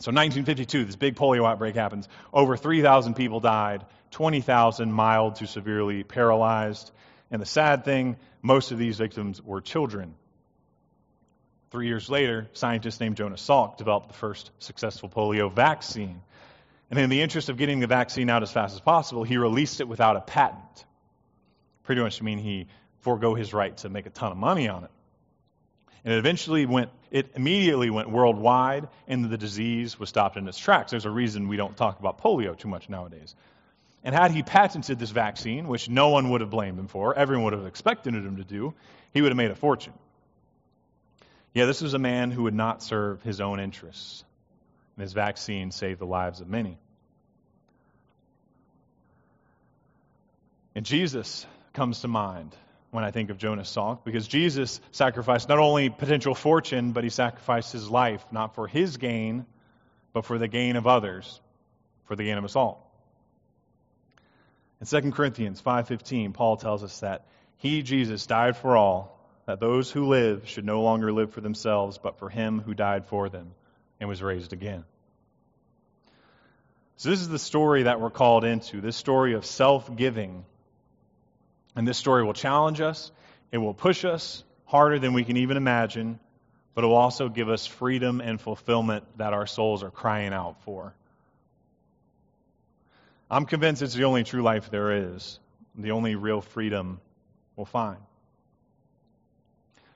So 0.00 0.12
1952, 0.12 0.84
this 0.84 0.94
big 0.94 1.16
polio 1.16 1.44
outbreak 1.44 1.74
happens. 1.74 2.08
Over 2.32 2.56
3,000 2.56 3.14
people 3.14 3.40
died, 3.40 3.84
20,000 4.10 4.92
mild 4.92 5.36
to 5.36 5.46
severely 5.46 6.04
paralyzed. 6.04 6.90
And 7.30 7.42
the 7.42 7.46
sad 7.46 7.84
thing, 7.84 8.16
most 8.42 8.72
of 8.72 8.78
these 8.78 8.96
victims 8.96 9.42
were 9.42 9.60
children. 9.60 10.14
Three 11.70 11.88
years 11.88 12.08
later, 12.08 12.48
scientists 12.54 13.00
named 13.00 13.16
Jonas 13.16 13.46
Salk 13.46 13.76
developed 13.76 14.08
the 14.08 14.14
first 14.14 14.50
successful 14.58 15.08
polio 15.08 15.52
vaccine. 15.52 16.22
And 16.90 16.98
in 16.98 17.10
the 17.10 17.20
interest 17.20 17.50
of 17.50 17.58
getting 17.58 17.80
the 17.80 17.86
vaccine 17.86 18.30
out 18.30 18.42
as 18.42 18.50
fast 18.50 18.74
as 18.74 18.80
possible, 18.80 19.22
he 19.22 19.36
released 19.36 19.80
it 19.80 19.88
without 19.88 20.16
a 20.16 20.22
patent. 20.22 20.84
Pretty 21.82 22.00
much 22.00 22.22
mean 22.22 22.38
he 22.38 22.68
forego 23.00 23.34
his 23.34 23.52
right 23.52 23.76
to 23.78 23.90
make 23.90 24.06
a 24.06 24.10
ton 24.10 24.32
of 24.32 24.38
money 24.38 24.68
on 24.68 24.84
it. 24.84 24.90
And 26.04 26.14
it 26.14 26.18
eventually 26.18 26.64
went, 26.64 26.90
it 27.10 27.32
immediately 27.34 27.90
went 27.90 28.08
worldwide, 28.08 28.88
and 29.06 29.30
the 29.30 29.36
disease 29.36 29.98
was 29.98 30.08
stopped 30.08 30.38
in 30.38 30.48
its 30.48 30.58
tracks. 30.58 30.90
There's 30.90 31.04
a 31.04 31.10
reason 31.10 31.48
we 31.48 31.56
don't 31.56 31.76
talk 31.76 31.98
about 32.00 32.22
polio 32.22 32.56
too 32.56 32.68
much 32.68 32.88
nowadays. 32.88 33.34
And 34.04 34.14
had 34.14 34.30
he 34.30 34.42
patented 34.42 34.98
this 34.98 35.10
vaccine, 35.10 35.66
which 35.68 35.88
no 35.88 36.10
one 36.10 36.30
would 36.30 36.40
have 36.40 36.50
blamed 36.50 36.78
him 36.78 36.86
for, 36.86 37.14
everyone 37.14 37.44
would 37.44 37.52
have 37.54 37.66
expected 37.66 38.14
him 38.14 38.36
to 38.36 38.44
do, 38.44 38.74
he 39.12 39.22
would 39.22 39.30
have 39.30 39.36
made 39.36 39.50
a 39.50 39.56
fortune. 39.56 39.92
Yeah, 41.52 41.66
this 41.66 41.80
was 41.80 41.94
a 41.94 41.98
man 41.98 42.30
who 42.30 42.44
would 42.44 42.54
not 42.54 42.82
serve 42.82 43.22
his 43.22 43.40
own 43.40 43.58
interests. 43.58 44.24
And 44.96 45.02
his 45.02 45.12
vaccine 45.12 45.70
saved 45.70 46.00
the 46.00 46.06
lives 46.06 46.40
of 46.40 46.48
many. 46.48 46.78
And 50.74 50.86
Jesus 50.86 51.46
comes 51.72 52.00
to 52.02 52.08
mind 52.08 52.54
when 52.90 53.04
I 53.04 53.10
think 53.10 53.30
of 53.30 53.38
Jonas 53.38 53.74
Salk, 53.74 54.04
because 54.04 54.26
Jesus 54.26 54.80
sacrificed 54.92 55.48
not 55.48 55.58
only 55.58 55.90
potential 55.90 56.34
fortune, 56.34 56.92
but 56.92 57.04
he 57.04 57.10
sacrificed 57.10 57.72
his 57.72 57.90
life, 57.90 58.24
not 58.32 58.54
for 58.54 58.66
his 58.66 58.96
gain, 58.96 59.44
but 60.12 60.24
for 60.24 60.38
the 60.38 60.48
gain 60.48 60.76
of 60.76 60.86
others, 60.86 61.40
for 62.06 62.16
the 62.16 62.24
gain 62.24 62.38
of 62.38 62.44
us 62.44 62.56
all. 62.56 62.87
In 64.80 64.86
2 64.86 65.12
Corinthians 65.12 65.60
5:15, 65.60 66.32
Paul 66.32 66.56
tells 66.56 66.84
us 66.84 67.00
that 67.00 67.26
he 67.56 67.82
Jesus 67.82 68.26
died 68.26 68.56
for 68.56 68.76
all, 68.76 69.18
that 69.46 69.60
those 69.60 69.90
who 69.90 70.06
live 70.06 70.48
should 70.48 70.64
no 70.64 70.82
longer 70.82 71.12
live 71.12 71.32
for 71.32 71.40
themselves, 71.40 71.98
but 71.98 72.18
for 72.18 72.28
him 72.28 72.60
who 72.60 72.74
died 72.74 73.06
for 73.06 73.28
them 73.28 73.52
and 73.98 74.08
was 74.08 74.22
raised 74.22 74.52
again. 74.52 74.84
So 76.96 77.10
this 77.10 77.20
is 77.20 77.28
the 77.28 77.38
story 77.38 77.84
that 77.84 78.00
we're 78.00 78.10
called 78.10 78.44
into, 78.44 78.80
this 78.80 78.96
story 78.96 79.34
of 79.34 79.44
self-giving 79.44 80.44
and 81.76 81.86
this 81.86 81.96
story 81.96 82.24
will 82.24 82.32
challenge 82.32 82.80
us, 82.80 83.12
it 83.52 83.58
will 83.58 83.74
push 83.74 84.04
us 84.04 84.42
harder 84.64 84.98
than 84.98 85.12
we 85.12 85.24
can 85.24 85.36
even 85.36 85.56
imagine, 85.56 86.18
but 86.74 86.82
it 86.82 86.88
will 86.88 86.96
also 86.96 87.28
give 87.28 87.48
us 87.48 87.66
freedom 87.66 88.20
and 88.20 88.40
fulfillment 88.40 89.04
that 89.16 89.32
our 89.32 89.46
souls 89.46 89.82
are 89.82 89.90
crying 89.90 90.32
out 90.32 90.60
for. 90.62 90.94
I'm 93.30 93.44
convinced 93.44 93.82
it's 93.82 93.94
the 93.94 94.04
only 94.04 94.24
true 94.24 94.42
life 94.42 94.70
there 94.70 95.14
is, 95.14 95.38
the 95.76 95.90
only 95.90 96.14
real 96.14 96.40
freedom 96.40 97.00
we'll 97.56 97.66
find. 97.66 97.98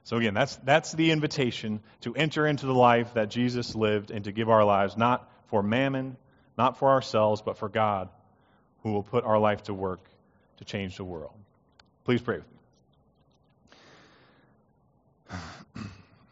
So 0.04 0.16
again, 0.16 0.34
that's, 0.34 0.56
that's 0.56 0.92
the 0.92 1.12
invitation 1.12 1.80
to 2.00 2.14
enter 2.14 2.46
into 2.46 2.66
the 2.66 2.74
life 2.74 3.14
that 3.14 3.30
Jesus 3.30 3.74
lived 3.74 4.10
and 4.10 4.24
to 4.24 4.32
give 4.32 4.48
our 4.48 4.64
lives 4.64 4.96
not 4.96 5.30
for 5.46 5.62
mammon, 5.62 6.16
not 6.58 6.78
for 6.78 6.90
ourselves, 6.90 7.40
but 7.40 7.56
for 7.56 7.68
God, 7.68 8.08
who 8.82 8.92
will 8.92 9.04
put 9.04 9.24
our 9.24 9.38
life 9.38 9.62
to 9.64 9.74
work 9.74 10.00
to 10.58 10.64
change 10.64 10.96
the 10.96 11.04
world. 11.04 11.34
Please 12.04 12.20
pray 12.20 12.36
with 12.36 12.50
me. 12.50 12.61